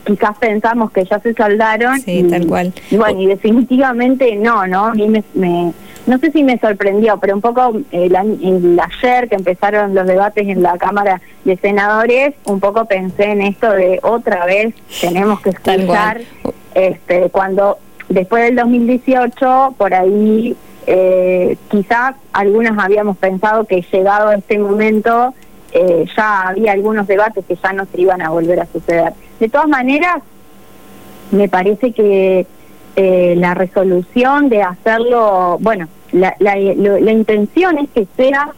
[0.06, 2.00] quizás pensamos que ya se saldaron.
[2.00, 2.74] Sí, tal cual.
[2.90, 4.88] Y bueno, y definitivamente no, ¿no?
[4.88, 5.74] A mí me,
[6.08, 10.48] no sé si me sorprendió, pero un poco el, el, ayer que empezaron los debates
[10.48, 15.52] en la Cámara de Senadores, un poco pensé en esto de otra vez tenemos que
[15.52, 16.22] escuchar,
[16.74, 17.78] este, cuando
[18.08, 20.56] después del 2018, por ahí
[20.88, 25.34] eh, quizás algunos habíamos pensado que llegado a este momento
[25.72, 29.14] eh, ya había algunos debates que ya no se iban a volver a suceder.
[29.40, 30.22] De todas maneras,
[31.32, 32.46] me parece que
[32.96, 36.58] eh, la resolución de hacerlo, bueno, la,
[37.12, 38.52] intención es que sea,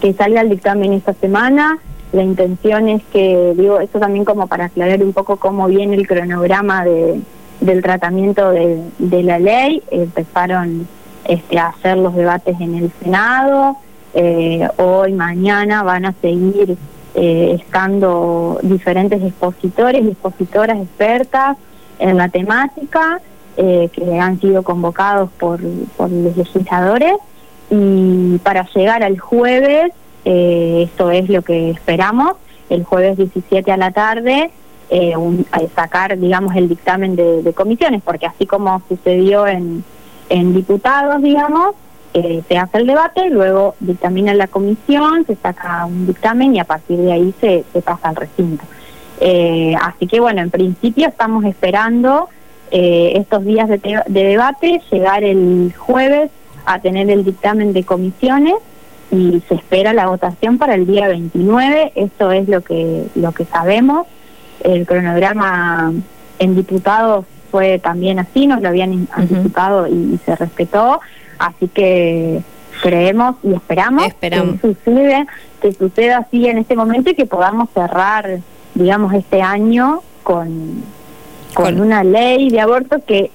[0.00, 1.78] que salga el dictamen esta semana,
[2.12, 6.06] la intención es que, digo, eso también como para aclarar un poco cómo viene el
[6.06, 7.20] cronograma de,
[7.60, 10.86] del tratamiento de, de la ley, empezaron
[11.24, 13.76] este, a hacer los debates en el Senado,
[14.14, 16.76] eh, hoy, mañana van a seguir
[17.14, 21.56] eh, estando diferentes expositores y expositoras expertas
[21.98, 23.20] en la temática
[23.56, 27.14] eh, que han sido convocados por, los legisladores.
[27.70, 29.92] Y para llegar al jueves,
[30.24, 32.32] esto es lo que esperamos,
[32.68, 34.50] el jueves 17 a la tarde,
[35.76, 39.84] sacar, digamos, el dictamen de, de, comisiones, porque así como sucedió en,
[40.30, 41.76] en diputados, digamos,
[42.12, 46.64] eh, se hace el debate, luego dictamina la comisión, se saca un dictamen y a
[46.64, 48.64] partir de ahí se, pasa al recinto.
[49.20, 52.28] Eh, así que bueno, en principio estamos esperando
[52.70, 56.30] eh, estos días de, de, debate, llegar el jueves
[56.64, 58.54] a tener el dictamen de comisiones
[59.12, 63.44] y se espera la votación para el día 29, esto es lo que, lo que
[63.44, 64.06] sabemos.
[64.62, 65.92] El cronograma
[66.38, 71.00] en diputados fue también así, nos lo habían anticipado y se respetó.
[71.38, 72.42] Así que
[72.82, 75.26] creemos y esperamos, que suceda,
[75.60, 78.40] que suceda así en este momento y que podamos cerrar,
[78.74, 80.82] digamos, este año con,
[81.54, 83.30] con, una ley de aborto que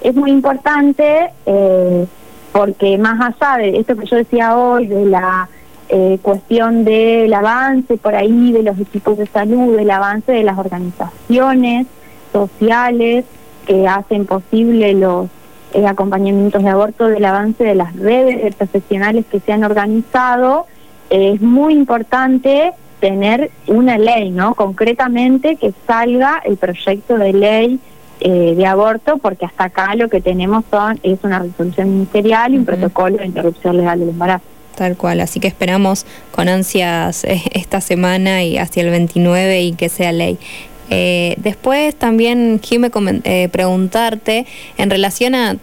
[0.00, 2.06] es muy importante eh,
[2.52, 5.48] porque más allá de esto que yo decía hoy, de la
[5.88, 10.58] eh, cuestión del avance por ahí de los equipos de salud, del avance de las
[10.58, 11.86] organizaciones
[12.32, 13.24] sociales
[13.66, 15.28] que hacen posible los
[15.74, 20.66] eh, acompañamientos de aborto, del avance de las redes de profesionales que se han organizado,
[21.10, 24.54] eh, es muy importante tener una ley, ¿no?
[24.54, 27.80] Concretamente que salga el proyecto de ley
[28.20, 32.58] eh, de aborto, porque hasta acá lo que tenemos son es una resolución ministerial y
[32.58, 34.44] un protocolo de interrupción legal del embarazo.
[34.76, 39.88] Tal cual, así que esperamos con ansias esta semana y hacia el 29 y que
[39.88, 40.38] sea ley.
[40.90, 42.90] Eh, después también, Jimé,
[43.24, 44.46] eh, preguntarte
[44.78, 45.56] en relación a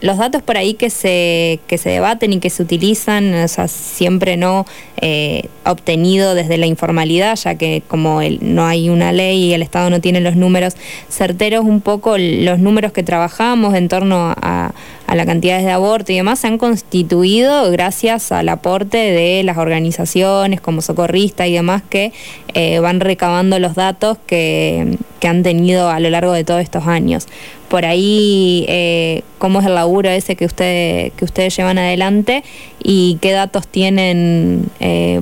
[0.00, 3.66] los datos por ahí que se, que se debaten y que se utilizan, o sea,
[3.66, 4.66] siempre no
[5.00, 9.88] eh, obtenido desde la informalidad, ya que como no hay una ley y el Estado
[9.90, 10.74] no tiene los números
[11.08, 14.72] certeros, un poco los números que trabajamos en torno a,
[15.06, 19.56] a la cantidad de aborto y demás se han constituido gracias al aporte de las
[19.56, 22.12] organizaciones como Socorrista y demás que
[22.54, 26.86] eh, van recabando los datos que, que, han tenido a lo largo de todos estos
[26.86, 27.26] años.
[27.68, 32.44] Por ahí, eh, ¿cómo es el laburo ese que, usted, que ustedes llevan adelante
[32.82, 35.20] y qué datos tienen eh,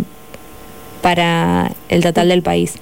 [1.03, 2.75] para el total del país?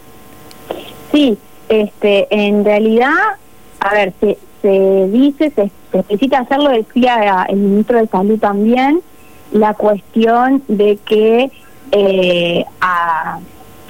[1.12, 1.37] Sí,
[1.69, 3.15] este, en realidad,
[3.81, 9.01] a ver, se, se dice, se necesita hacerlo, decía el ministro de Salud también,
[9.53, 11.51] la cuestión de que,
[11.91, 12.65] eh,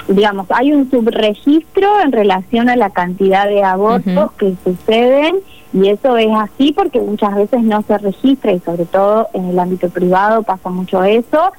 [0.09, 5.36] digamos, hay un subregistro en relación a la cantidad de abortos que suceden
[5.73, 9.59] y eso es así porque muchas veces no se registra y sobre todo en el
[9.59, 11.53] ámbito privado pasa mucho eso.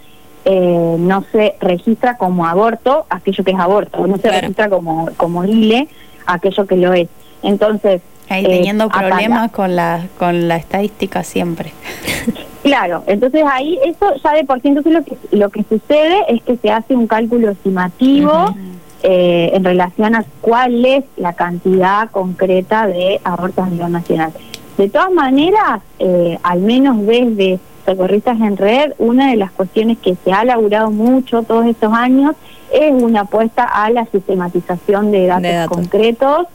[0.45, 5.45] Eh, no se registra como aborto aquello que es aborto, no se registra como, como
[5.45, 5.87] ILE
[6.25, 7.07] aquello que lo es.
[7.43, 8.01] Entonces,
[8.33, 11.71] Ahí teniendo eh, problemas con la, con la estadística siempre.
[12.63, 16.41] Claro, entonces ahí eso ya de por sí, entonces lo que, lo que sucede es
[16.43, 18.55] que se hace un cálculo estimativo
[19.03, 24.31] eh, en relación a cuál es la cantidad concreta de abortos a nivel nacional.
[24.77, 30.15] De todas maneras, eh, al menos desde Socorristas en Red, una de las cuestiones que
[30.15, 32.33] se ha laburado mucho todos estos años
[32.71, 35.67] es una apuesta a la sistematización de datos.
[35.67, 36.47] concretos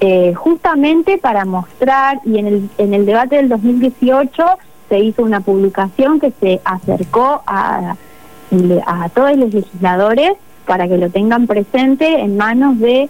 [0.00, 4.44] eh, justamente para mostrar, y en el, en el debate del 2018
[4.88, 7.96] se hizo una publicación que se acercó a,
[8.86, 10.34] a todos los legisladores
[10.66, 13.08] para que lo tengan presente en manos de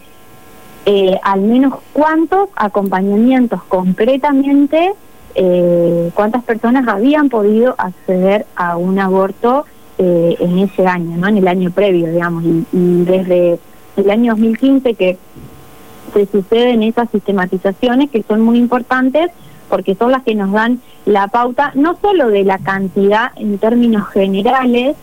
[0.87, 4.95] eh, al menos cuántos acompañamientos concretamente,
[5.35, 9.67] eh, cuántas personas habían podido acceder a un aborto
[10.01, 11.27] en ese año, ¿no?
[11.27, 13.59] en el año previo, digamos, y, y desde
[13.97, 15.19] el año 2015 que
[16.13, 19.31] se suceden esas sistematizaciones que son muy importantes
[19.69, 24.09] porque son las que nos dan la pauta no solo de la cantidad en términos
[24.09, 24.97] generales,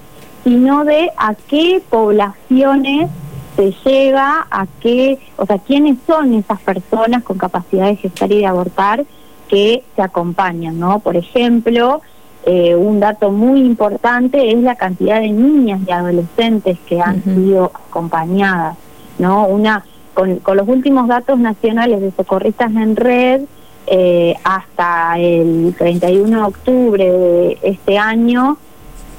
[0.43, 3.09] sino de a qué poblaciones
[3.55, 8.39] se llega, a qué, o sea, quiénes son esas personas con capacidad de gestar y
[8.39, 9.05] de abortar
[9.47, 10.99] que se acompañan, ¿no?
[10.99, 12.01] Por ejemplo,
[12.45, 17.71] eh, un dato muy importante es la cantidad de niñas y adolescentes que han sido
[17.73, 18.77] acompañadas,
[19.17, 19.47] ¿no?
[19.47, 19.83] Una
[20.15, 23.41] con, los últimos datos nacionales de socorristas en red,
[23.85, 28.57] eh, hasta el 31 de octubre de este año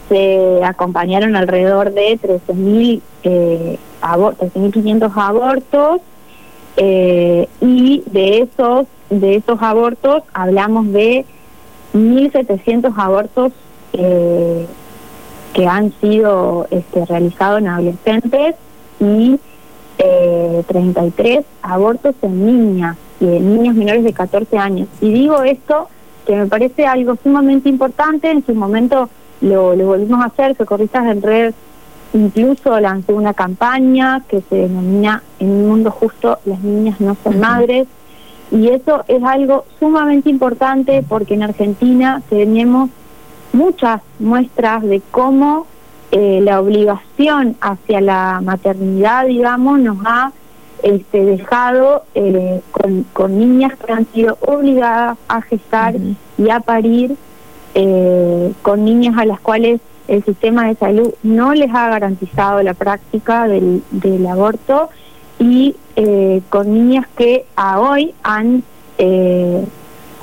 [0.08, 6.00] se acompañaron alrededor de 13.000 eh, 13.500 abortos
[6.76, 11.24] eh, y de esos de esos abortos hablamos de
[11.94, 13.52] 1.700 abortos
[13.92, 14.66] eh,
[15.54, 18.56] que han sido este, realizados en adolescentes
[19.00, 19.38] y
[19.98, 24.88] eh, 33 abortos en niñas y en niños menores de 14 años.
[25.00, 25.88] Y digo esto
[26.26, 29.08] que me parece algo sumamente importante, en su momento
[29.40, 31.54] lo, lo volvimos a hacer, Socorristas en Red
[32.12, 37.40] incluso lanzó una campaña que se denomina En un mundo justo las niñas no son
[37.40, 37.86] madres,
[38.50, 42.90] y eso es algo sumamente importante porque en Argentina tenemos
[43.52, 45.66] muchas muestras de cómo
[46.12, 50.32] eh, la obligación hacia la maternidad, digamos, nos ha
[50.82, 52.60] este, dejado eh,
[53.12, 55.96] con, niñas que han sido obligadas a gestar
[56.38, 57.16] y a parir,
[57.74, 62.74] eh, con niñas a las cuales el sistema de salud no les ha garantizado la
[62.74, 64.88] práctica del, del aborto
[65.40, 65.74] y
[66.50, 68.62] con niñas que a hoy han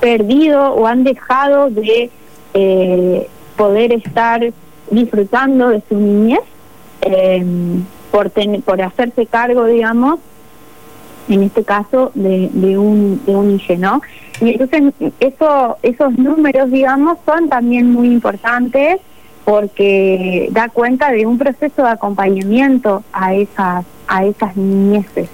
[0.00, 2.10] perdido o han dejado de
[3.56, 4.52] poder estar
[4.94, 6.40] disfrutando de su niñez
[7.00, 8.30] em, por,
[8.64, 10.20] por hacerse cargo, digamos,
[11.28, 14.02] en este caso de, de un de un hijo, ¿no?
[14.40, 19.00] Y entonces eso, esos números, digamos, son también muy importantes
[19.44, 25.28] porque da cuenta de un proceso de acompañamiento a esas a esas niñeces.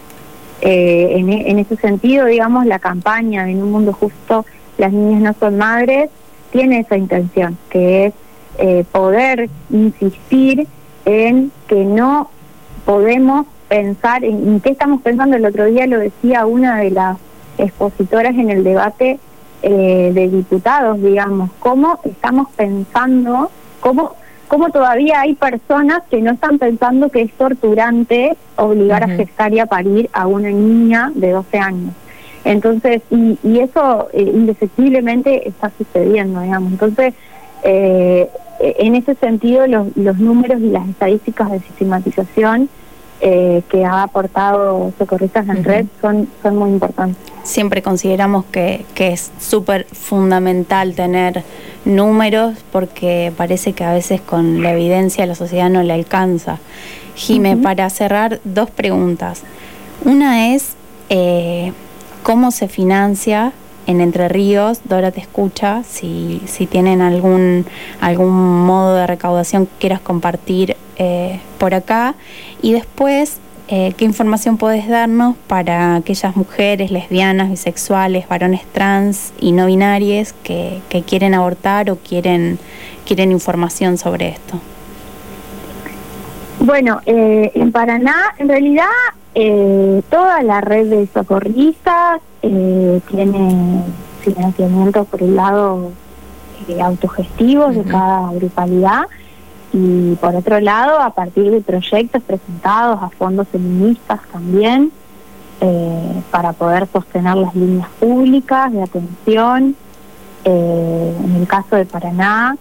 [0.62, 4.45] Eh, en, en ese sentido, digamos, la campaña en un mundo justo,
[4.77, 6.11] las niñas no son madres,
[6.51, 8.15] tiene esa intención, que es
[8.59, 10.66] eh, poder insistir
[11.05, 12.31] en que no
[12.85, 15.36] podemos pensar en, qué estamos pensando.
[15.36, 17.18] El otro día lo decía una de las
[17.56, 19.18] expositoras en el debate
[19.62, 23.51] eh, de diputados, digamos, cómo estamos pensando,
[23.81, 24.16] cómo,
[24.48, 29.60] cómo todavía hay personas que no están pensando que es torturante obligar a gestar y
[29.60, 31.94] a parir a una niña de 12 años.
[32.44, 36.72] Entonces, y, y eso eh, indefectiblemente está sucediendo, digamos.
[36.72, 37.14] Entonces,
[37.62, 38.31] eh,
[38.61, 42.69] en ese sentido, los, los, números y las estadísticas de sistematización
[43.23, 47.16] eh, que ha aportado Socorristas en Red son, son muy importantes.
[47.43, 51.45] Siempre consideramos que, que es súper fundamental tener
[51.85, 56.59] números porque parece que a veces con la evidencia la sociedad no le alcanza.
[57.15, 59.43] Jime, para cerrar, dos preguntas.
[60.05, 60.74] Una es,
[61.11, 61.73] eh,
[62.23, 63.53] ¿cómo se financia
[63.86, 67.66] en Entre Ríos, Dora te escucha, si, si tienen algún,
[68.01, 72.15] algún modo de recaudación que quieras compartir eh, por acá.
[72.62, 73.39] Y después,
[73.69, 80.35] eh, ¿qué información puedes darnos para aquellas mujeres lesbianas, bisexuales, varones trans y no binarias
[80.44, 82.59] que, que quieren abortar o quieren,
[83.07, 84.61] quieren información sobre esto?
[86.61, 88.86] Bueno, eh, en Paraná, en realidad,
[90.11, 93.85] toda la red de socorristas eh, tiene
[94.21, 95.93] financiamiento por el lado
[96.69, 99.07] eh, autogestivo de cada grupalidad.
[99.73, 104.91] Y por otro lado a partir de proyectos presentados a fondos feministas también
[105.61, 109.77] eh, para poder sostener las líneas públicas de atención
[110.45, 112.57] eh, en el caso de Paraná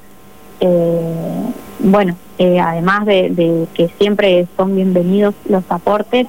[1.80, 6.28] bueno además de, de, que siempre son bienvenidos los aportes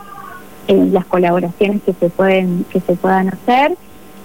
[0.70, 3.76] las colaboraciones que se pueden que se puedan hacer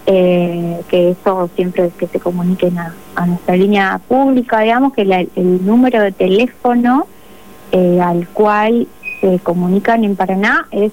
[0.05, 2.93] eh, que eso siempre que se comuniquen a,
[3.25, 7.07] nuestra línea pública digamos que el número de teléfono
[7.71, 8.87] eh, al cual
[9.21, 10.91] se comunican en Paraná es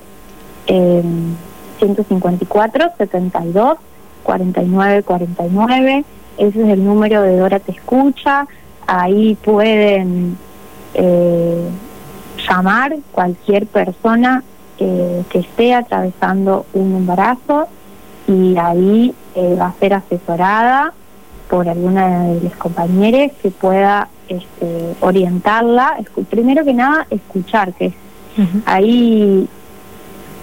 [0.67, 3.77] 154 72
[4.23, 6.05] 49 49
[6.39, 8.47] ese es el número de Dora Te Escucha.
[8.87, 10.37] Ahí pueden
[10.95, 11.69] eh,
[12.49, 14.43] llamar cualquier persona
[15.29, 17.69] que esté atravesando un embarazo
[18.27, 20.93] y ahí eh, va a ser asesorada
[21.49, 25.99] por alguna de las compañeras que pueda este, orientarla.
[26.31, 27.93] Primero que nada, escuchar, que
[28.65, 29.47] ahí,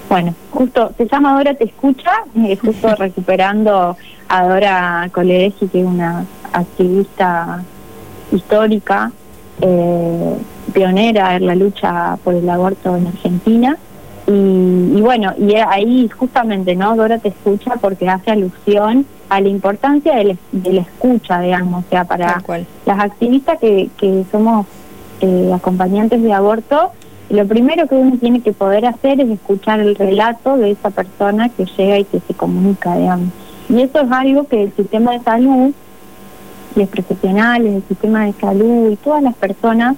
[0.07, 3.97] bueno, justo se llama Dora Te Escucha, eh, justo recuperando
[4.27, 7.63] a Dora Coledegi, que es una activista
[8.31, 9.11] histórica,
[9.61, 10.35] eh,
[10.73, 13.77] pionera en la lucha por el aborto en Argentina
[14.31, 16.95] y, bueno, y ahí justamente, ¿no?
[16.95, 22.05] Dora te escucha porque hace alusión a la importancia de, la escucha, digamos, o sea,
[22.05, 22.41] para
[22.85, 24.67] las activistas que, que somos
[25.21, 26.91] eh, acompañantes de aborto,
[27.29, 31.49] lo primero que uno tiene que poder hacer es escuchar el relato de esa persona
[31.49, 33.29] que llega y que se comunica, digamos.
[33.67, 35.73] Y eso es algo que el sistema de salud,
[36.75, 39.95] los profesionales, el sistema de salud y todas las personas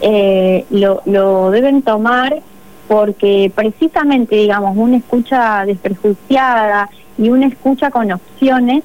[0.00, 2.42] eh, lo, lo deben tomar
[2.92, 8.82] porque precisamente, digamos, una escucha desprejuiciada y una escucha con opciones,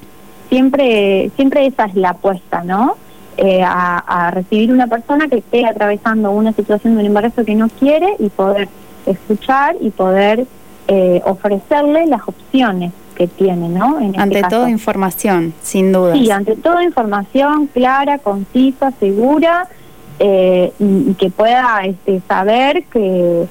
[0.48, 2.96] siempre, siempre esa es la apuesta, ¿no?
[3.36, 7.68] Eh, a, recibir una persona que esté atravesando una situación de un embarazo que no
[7.68, 8.70] quiere y poder
[9.04, 10.46] escuchar y poder
[10.88, 13.98] eh, ofrecerle las opciones que tiene, ¿no?
[14.00, 16.14] Este ante todo información, sin duda.
[16.14, 19.68] Sí, ante todo información clara, concisa, segura
[20.18, 23.46] eh, y, que pueda este, saber que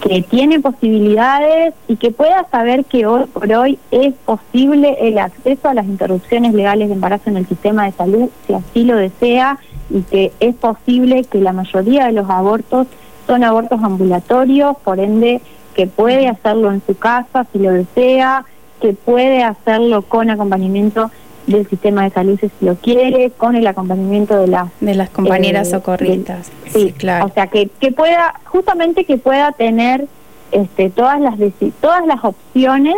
[0.00, 5.68] que tiene posibilidades y que pueda saber que hoy por hoy es posible el acceso
[5.68, 9.58] a las interrupciones legales de embarazo en el sistema de salud, si así lo desea,
[9.90, 12.86] y que es posible que la mayoría de los abortos
[13.26, 15.40] son abortos ambulatorios, por ende
[15.74, 18.44] que puede hacerlo en su casa si lo desea,
[18.80, 21.10] que puede hacerlo con acompañamiento
[21.46, 25.68] del sistema de salud si lo quiere, con el acompañamiento de las de las compañeras
[25.68, 26.50] eh, socorristas.
[26.72, 27.26] sí, claro.
[27.26, 30.06] O sea que que pueda justamente que pueda tener
[30.52, 31.34] este todas las
[31.80, 32.96] todas las opciones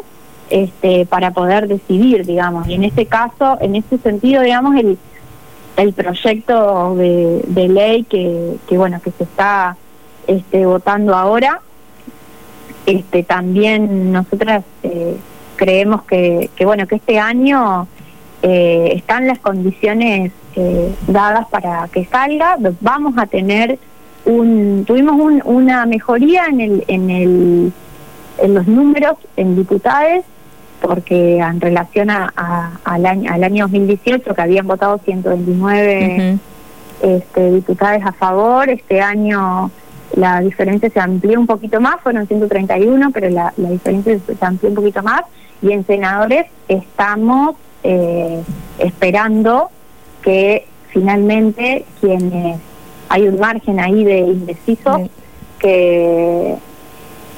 [0.50, 2.66] este para poder decidir, digamos.
[2.68, 4.98] Y en este caso, en este sentido, digamos el
[5.78, 9.76] el proyecto de, de ley que, que bueno que se está
[10.26, 11.60] este, votando ahora
[12.84, 15.16] este también nosotras eh,
[15.56, 17.86] creemos que, que bueno que este año
[18.42, 22.56] eh, están las condiciones eh, dadas para que salga.
[22.80, 23.78] Vamos a tener
[24.24, 27.72] un, tuvimos una mejoría en el, en el,
[28.38, 30.24] en los números en diputados
[30.80, 36.38] porque en relación a, al, año, al año 2018 que habían votado 129
[37.02, 39.70] este, diputados a favor, este año
[40.14, 44.70] la diferencia se amplió un poquito más, fueron 131, pero la, la diferencia se amplió
[44.70, 45.22] un poquito más
[45.60, 48.42] y en senadores estamos eh,
[48.78, 49.70] esperando
[50.22, 52.58] que finalmente quienes
[53.08, 55.00] hay un margen ahí de indecisos
[55.58, 56.56] que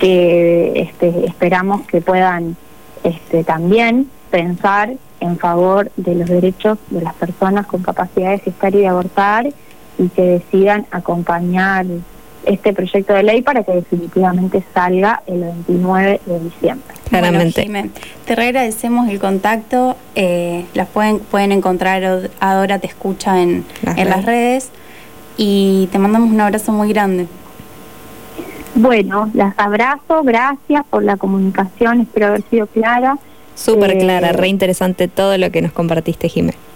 [0.01, 2.57] que este, esperamos que puedan
[3.05, 8.75] este, también pensar en favor de los derechos de las personas con capacidad de gestar
[8.75, 9.49] y de abortar
[9.99, 11.85] y que decidan acompañar
[12.45, 16.95] este proyecto de ley para que definitivamente salga el 29 de diciembre.
[17.09, 17.91] Claramente.
[18.25, 19.97] te agradecemos el contacto.
[20.15, 24.17] Eh, las pueden, pueden encontrar, Adora te escucha en, las, en redes.
[24.17, 24.71] las redes.
[25.37, 27.27] Y te mandamos un abrazo muy grande.
[28.75, 33.19] Bueno, las abrazo, gracias por la comunicación, espero haber sido clara.
[33.55, 36.70] Súper clara, eh, re interesante todo lo que nos compartiste, Jiménez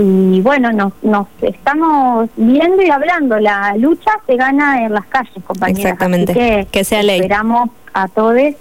[0.00, 3.38] y bueno, nos, nos estamos viendo y hablando.
[3.38, 5.84] La lucha se gana en las calles, compañeras.
[5.84, 6.66] Exactamente.
[6.70, 7.20] que, sea ley.
[7.20, 8.54] Esperamos a todos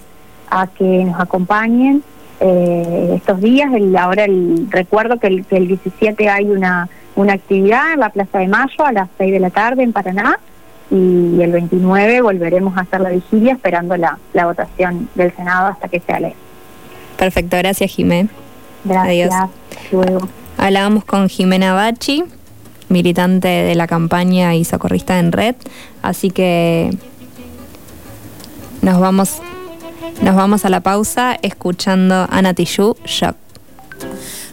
[0.49, 2.03] a que nos acompañen
[2.41, 3.73] eh, estos días.
[3.73, 8.09] El, ahora el, recuerdo que el, que el 17 hay una, una actividad en la
[8.09, 10.39] Plaza de Mayo a las 6 de la tarde en Paraná
[10.91, 15.87] y el 29 volveremos a hacer la vigilia esperando la, la votación del Senado hasta
[15.87, 16.33] que sea ley.
[17.17, 18.31] Perfecto, gracias Jiménez.
[18.83, 19.31] Gracias.
[19.31, 19.49] Adiós.
[19.91, 20.38] Luego.
[20.61, 22.25] Hablábamos con Jimena Bachi,
[22.89, 25.55] militante de la campaña y socorrista en red,
[26.01, 26.89] así que
[28.81, 29.37] nos vamos,
[30.21, 33.37] nos vamos a la pausa escuchando a Natishu Shock.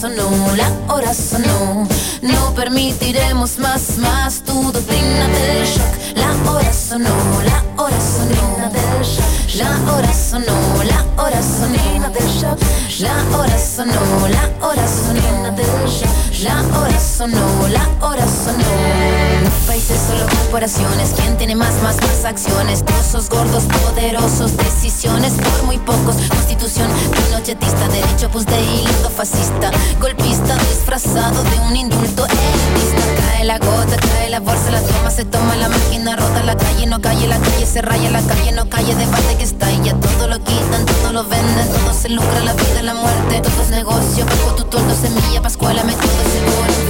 [0.00, 1.86] sonó, la hora sonó.
[2.22, 6.16] No permitiremos más, más tu doctrina del shock.
[6.16, 7.14] La hora sonó,
[7.44, 8.40] la hora sonó.
[9.56, 12.58] La hora sonó, la hora shock.
[13.00, 14.86] La hora sonó, la hora
[15.86, 16.20] shock.
[16.42, 18.64] La hora sonó, la hora sonó.
[19.66, 21.10] Países, solo corporaciones.
[21.14, 22.82] ¿Quién tiene más, más, más acciones?
[22.84, 26.16] Trozos gordos, poderosos, decisiones por muy pocos.
[26.28, 29.70] Constitución pinochetista, derecho pues de hilo fascista.
[29.98, 33.22] Golpista disfrazado de un indulto elitista.
[33.26, 36.42] Cae la gota, cae la bolsa, la toma, se toma la máquina rota.
[36.44, 39.70] La calle no calle, la calle se raya, la calle no calle, debate que está
[39.72, 43.40] y ya todo lo quitan, todo lo venden, todo se lucra, la vida, la muerte,
[43.40, 46.89] todo es negocio, bajo tu toldo, semilla, pascuala, método seguro.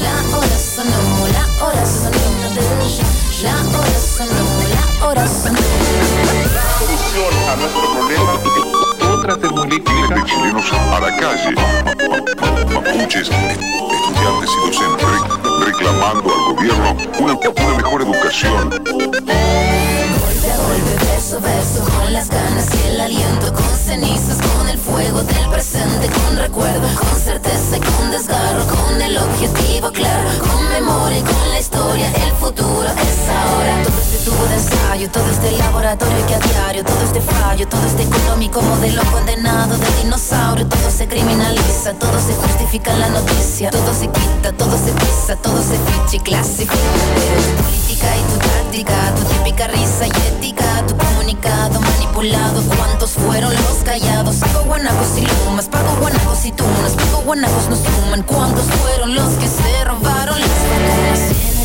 [0.00, 2.20] La hora sonó, la hora sonó.
[3.42, 5.58] La hora sonó, la hora sonó.
[6.54, 8.60] La solución a nuestro problema
[9.20, 11.54] otra termolítica de chilenos a la calle.
[12.72, 15.10] Mapuches, estudiantes y docentes
[15.66, 18.70] reclamando al gobierno una, una mejor educación.
[18.70, 24.78] Golpe a golpe, verso verso, con las ganas y el aliento, con cenizas, con el
[24.78, 31.18] fuego presente, con recuerdo, con certeza y con desgarro, con el objetivo claro, con memoria
[31.18, 31.89] y con la historia,
[35.96, 42.32] todo este fallo, todo este económico modelo condenado de dinosaurio, todo se criminaliza, todo se
[42.34, 47.62] justifica en la noticia, todo se quita, todo se pisa, todo se ficha y tu
[47.62, 53.78] política y tu táctica, tu típica risa y ética, tu comunicado manipulado, ¿cuántos fueron los
[53.84, 54.36] callados?
[54.36, 59.28] Pago guanacos y lumas, pago guanacos y tunas, pago guanacos no suman, ¿cuántos fueron los
[59.34, 60.09] que se robaron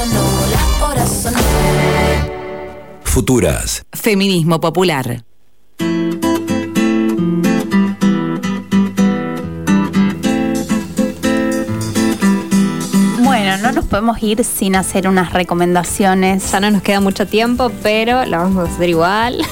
[0.00, 1.38] sonó, la hora sonó.
[3.02, 3.84] Futuras.
[3.92, 5.24] Feminismo popular.
[13.22, 16.50] Bueno, no nos podemos ir sin hacer unas recomendaciones.
[16.50, 19.42] Ya no nos queda mucho tiempo, pero la vamos a hacer igual.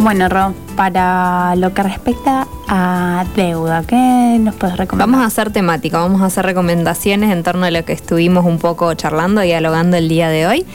[0.00, 5.08] Bueno, Ro, para lo que respecta a deuda, ¿qué nos puedes recomendar?
[5.08, 8.58] Vamos a hacer temática, vamos a hacer recomendaciones en torno a lo que estuvimos un
[8.58, 10.66] poco charlando dialogando el día de hoy.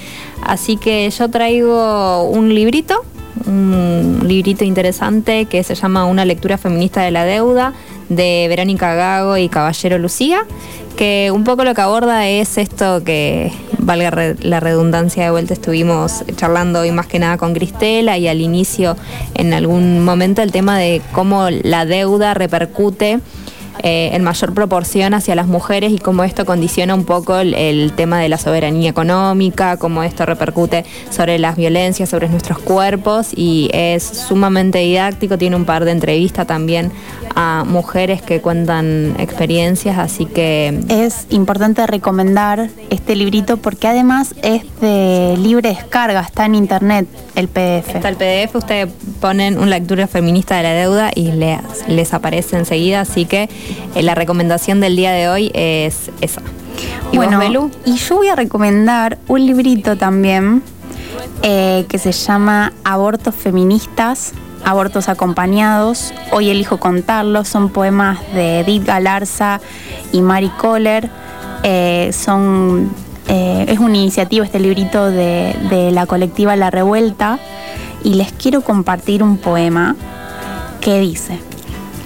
[0.43, 3.03] Así que yo traigo un librito,
[3.45, 7.73] un librito interesante que se llama Una lectura feminista de la deuda
[8.09, 10.45] de Verónica Gago y Caballero Lucía,
[10.97, 16.23] que un poco lo que aborda es esto que, valga la redundancia de vuelta, estuvimos
[16.35, 18.95] charlando hoy más que nada con Cristela y al inicio
[19.33, 23.19] en algún momento el tema de cómo la deuda repercute
[23.81, 28.19] eh, en mayor proporción hacia las mujeres y cómo esto condiciona un poco el, tema
[28.19, 34.03] de la soberanía económica, cómo esto repercute sobre las violencias, sobre nuestros cuerpos y es
[34.03, 36.91] sumamente didáctico, tiene un par de entrevistas también
[37.35, 40.79] a mujeres que cuentan experiencias, así que...
[40.89, 47.47] Es importante recomendar este librito porque además es de libre descarga, está en internet el
[47.47, 47.95] PDF.
[47.95, 48.89] Está el PDF, ustedes
[49.21, 53.49] ponen una lectura feminista de la deuda y les, les aparece enseguida, así que
[53.95, 56.41] eh, la recomendación del día de hoy es esa.
[57.11, 57.41] ¿Y bueno,
[57.85, 60.61] y yo voy a recomendar un librito también
[61.41, 64.33] eh, que se llama Abortos Feministas,
[64.63, 66.13] Abortos Acompañados.
[66.31, 69.59] Hoy elijo contarlos, son poemas de Edith Galarza
[70.11, 71.09] y Mari Kohler.
[71.63, 72.91] Eh, son,
[73.27, 77.39] es una iniciativa, este librito de, de la colectiva La Revuelta.
[78.03, 79.95] Y les quiero compartir un poema
[80.79, 81.39] que dice.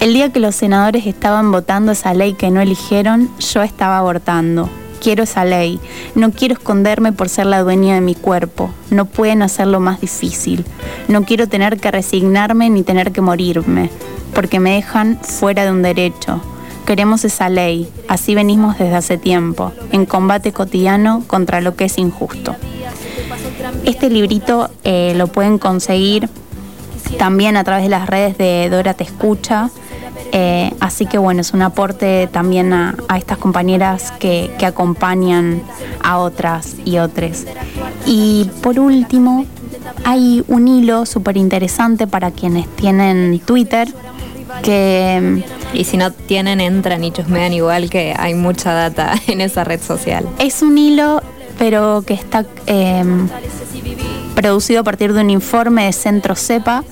[0.03, 4.69] El día que los senadores estaban votando esa ley que no eligieron, yo estaba abortando.
[5.01, 5.79] Quiero esa ley.
[6.13, 8.69] No quiero esconderme por ser la dueña de mi cuerpo.
[8.89, 10.65] No pueden hacerlo más difícil.
[11.07, 13.89] No quiero tener que resignarme ni tener que morirme,
[14.35, 16.41] porque me dejan fuera de un derecho.
[16.85, 17.89] Queremos esa ley.
[18.09, 22.57] Así venimos desde hace tiempo, en combate cotidiano contra lo que es injusto.
[23.85, 26.27] Este librito eh, lo pueden conseguir
[27.17, 29.69] también a través de las redes de Dora Te Escucha
[30.35, 35.61] eh, así que bueno, es un aporte también a, estas compañeras que, acompañan
[36.01, 37.45] a otras y otros.
[38.07, 39.45] Y por último,
[40.03, 43.87] hay un hilo súper interesante para quienes tienen Twitter.
[44.63, 45.43] Que,
[45.73, 49.81] y si no tienen, entran y chusmean igual que hay mucha data en esa red
[49.81, 50.27] social.
[50.39, 51.21] Es un hilo,
[51.59, 53.03] pero que está eh,
[54.33, 56.83] producido a partir de un informe de Centro CEPA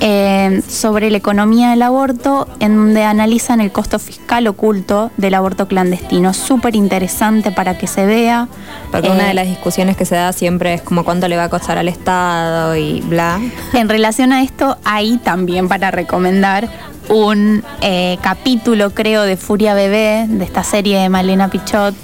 [0.00, 5.68] eh, sobre la economía del aborto, en donde analizan el costo fiscal oculto del aborto
[5.68, 6.32] clandestino.
[6.32, 8.48] Súper interesante para que se vea.
[8.90, 11.44] Porque una de eh, las discusiones que se da siempre es como cuánto le va
[11.44, 13.40] a costar al Estado y bla.
[13.72, 16.68] En relación a esto, hay también para recomendar
[17.08, 21.94] un eh, capítulo, creo, de Furia Bebé, de esta serie de Malena Pichot,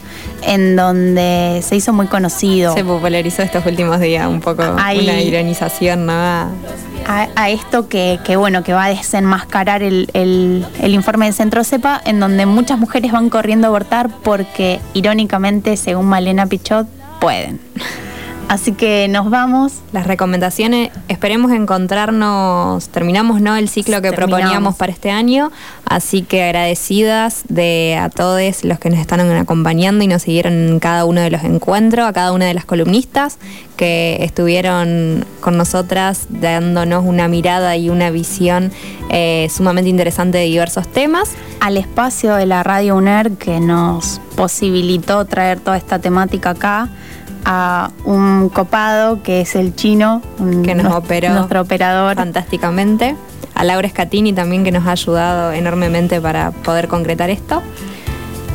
[0.47, 2.75] en donde se hizo muy conocido.
[2.75, 6.13] Se popularizó estos últimos días un poco una ironización, ¿no?
[7.07, 12.19] A, esto que, bueno, que va a desenmascarar el, el, informe del Centro CEPA, en
[12.19, 16.87] donde muchas mujeres van corriendo a abortar porque, irónicamente, según Malena Pichot,
[17.21, 17.61] pueden.
[18.49, 19.73] Así que nos vamos.
[19.93, 23.57] Las recomendaciones, esperemos encontrarnos, terminamos ¿no?
[23.57, 25.51] el ciclo que proponíamos para este año,
[25.87, 30.79] así que agradecidas de a todos los que nos están acompañando y nos siguieron en
[30.79, 33.39] cada uno de los encuentros, a cada una de las columnistas
[33.77, 38.73] que estuvieron con nosotras dándonos una mirada y una visión
[39.11, 41.31] eh, sumamente interesante de diversos temas.
[41.61, 46.89] Al espacio de la Radio UNER que nos posibilitó traer toda esta temática acá
[47.45, 50.23] a un copado que es el chino,
[50.65, 53.17] que nos operó nuestro operador fantásticamente,
[53.55, 57.63] a Laura Scatini también que nos ha ayudado enormemente para poder concretar esto.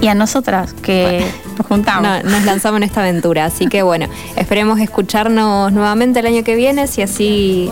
[0.01, 1.25] Y a nosotras que
[1.57, 2.23] nos juntamos.
[2.23, 3.45] nos lanzamos en esta aventura.
[3.45, 4.07] Así que bueno,
[4.37, 7.69] esperemos escucharnos nuevamente el año que viene, si así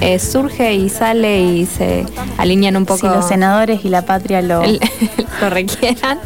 [0.00, 2.04] eh, surge y sale y se
[2.36, 3.00] alinean un poco.
[3.00, 4.62] Si los senadores y la patria lo,
[5.40, 6.18] lo requieran.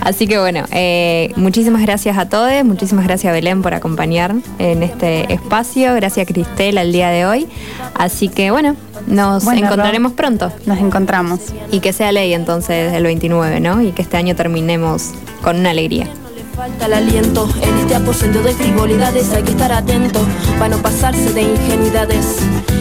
[0.00, 5.32] Así que bueno, eh, muchísimas gracias a todos, muchísimas gracias Belén por acompañar en este
[5.32, 7.48] espacio, gracias Cristel al día de hoy.
[7.94, 8.76] Así que bueno,
[9.06, 10.52] nos encontraremos pronto.
[10.66, 11.40] Nos encontramos.
[11.70, 13.82] Y que sea ley entonces el 29, ¿no?
[13.82, 14.91] Y que este año terminemos
[15.42, 16.08] con una alegría.
[16.54, 20.20] Falta el aliento en este aposento de frivolidades, hay que estar atento
[20.58, 22.36] para no pasarse de ingenuidades.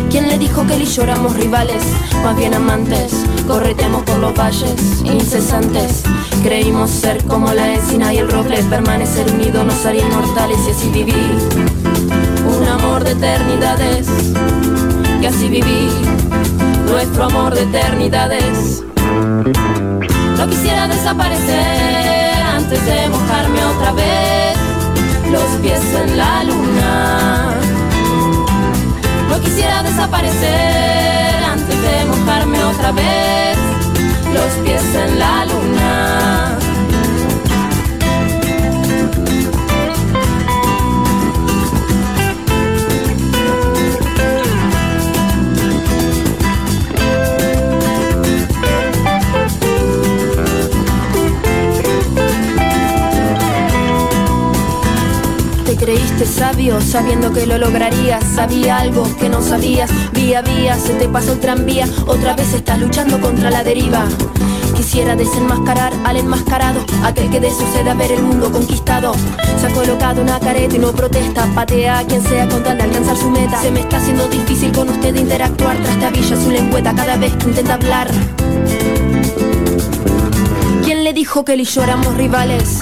[0.10, 1.82] ¿Quién le dijo que él y yo éramos rivales?
[2.22, 3.14] Más bien amantes,
[3.48, 4.76] correteamos por los valles
[5.06, 6.04] incesantes.
[6.44, 10.90] Creímos ser como la encina y el roble, permanecer unidos nos haría inmortales y así
[10.90, 11.38] vivir
[12.46, 14.08] un amor de eternidades.
[15.22, 15.92] Y así vivir
[16.90, 18.84] nuestro amor de eternidades.
[20.42, 24.58] No quisiera desaparecer antes de mojarme otra vez
[25.30, 27.56] los pies en la luna.
[29.30, 33.56] No quisiera desaparecer antes de mojarme otra vez
[34.34, 36.61] los pies en la luna.
[56.26, 58.24] Sabio sabiendo que lo lograrías.
[58.36, 59.90] Sabía algo que no sabías.
[60.14, 61.88] Vía vía se te pasó el tranvía.
[62.08, 64.06] Otra vez estás luchando contra la deriva.
[64.76, 69.14] Quisiera desenmascarar al enmascarado, aquel que de sucede ver el mundo conquistado.
[69.60, 72.84] Se ha colocado una careta y no protesta, patea a quien sea con tal de
[72.84, 73.62] alcanzar su meta.
[73.62, 77.76] Se me está haciendo difícil con usted interactuar, trastabilla su lengüeta cada vez que intenta
[77.76, 78.10] hablar.
[80.84, 82.82] ¿Quién le dijo que él y yo éramos rivales?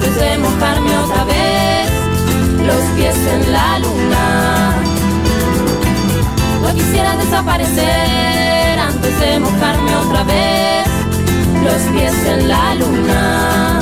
[0.00, 1.90] antes de mojarme otra vez
[2.64, 4.74] los pies en la luna.
[6.62, 10.86] No quisiera desaparecer antes de mojarme otra vez
[11.64, 13.80] los pies en la luna.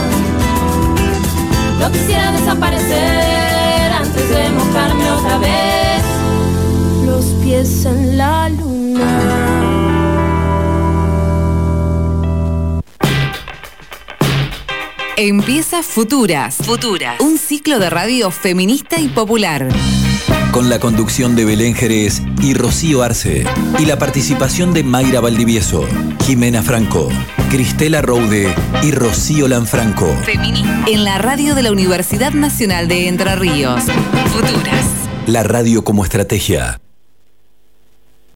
[1.78, 6.03] No quisiera desaparecer antes de mojarme otra vez
[7.07, 9.88] los pies en la luna.
[15.20, 16.59] Empieza Futuras.
[16.59, 17.19] Futuras.
[17.19, 19.66] Un ciclo de radio feminista y popular.
[20.53, 23.45] Con la conducción de Belén Jerez y Rocío Arce.
[23.81, 25.85] Y la participación de Mayra Valdivieso,
[26.24, 27.09] Jimena Franco,
[27.51, 28.55] Cristela Roude
[28.85, 30.07] y Rocío Lanfranco.
[30.24, 30.85] Feminismo.
[30.86, 33.86] En la radio de la Universidad Nacional de Entre Ríos.
[34.32, 34.86] Futuras.
[35.27, 36.78] La radio como estrategia.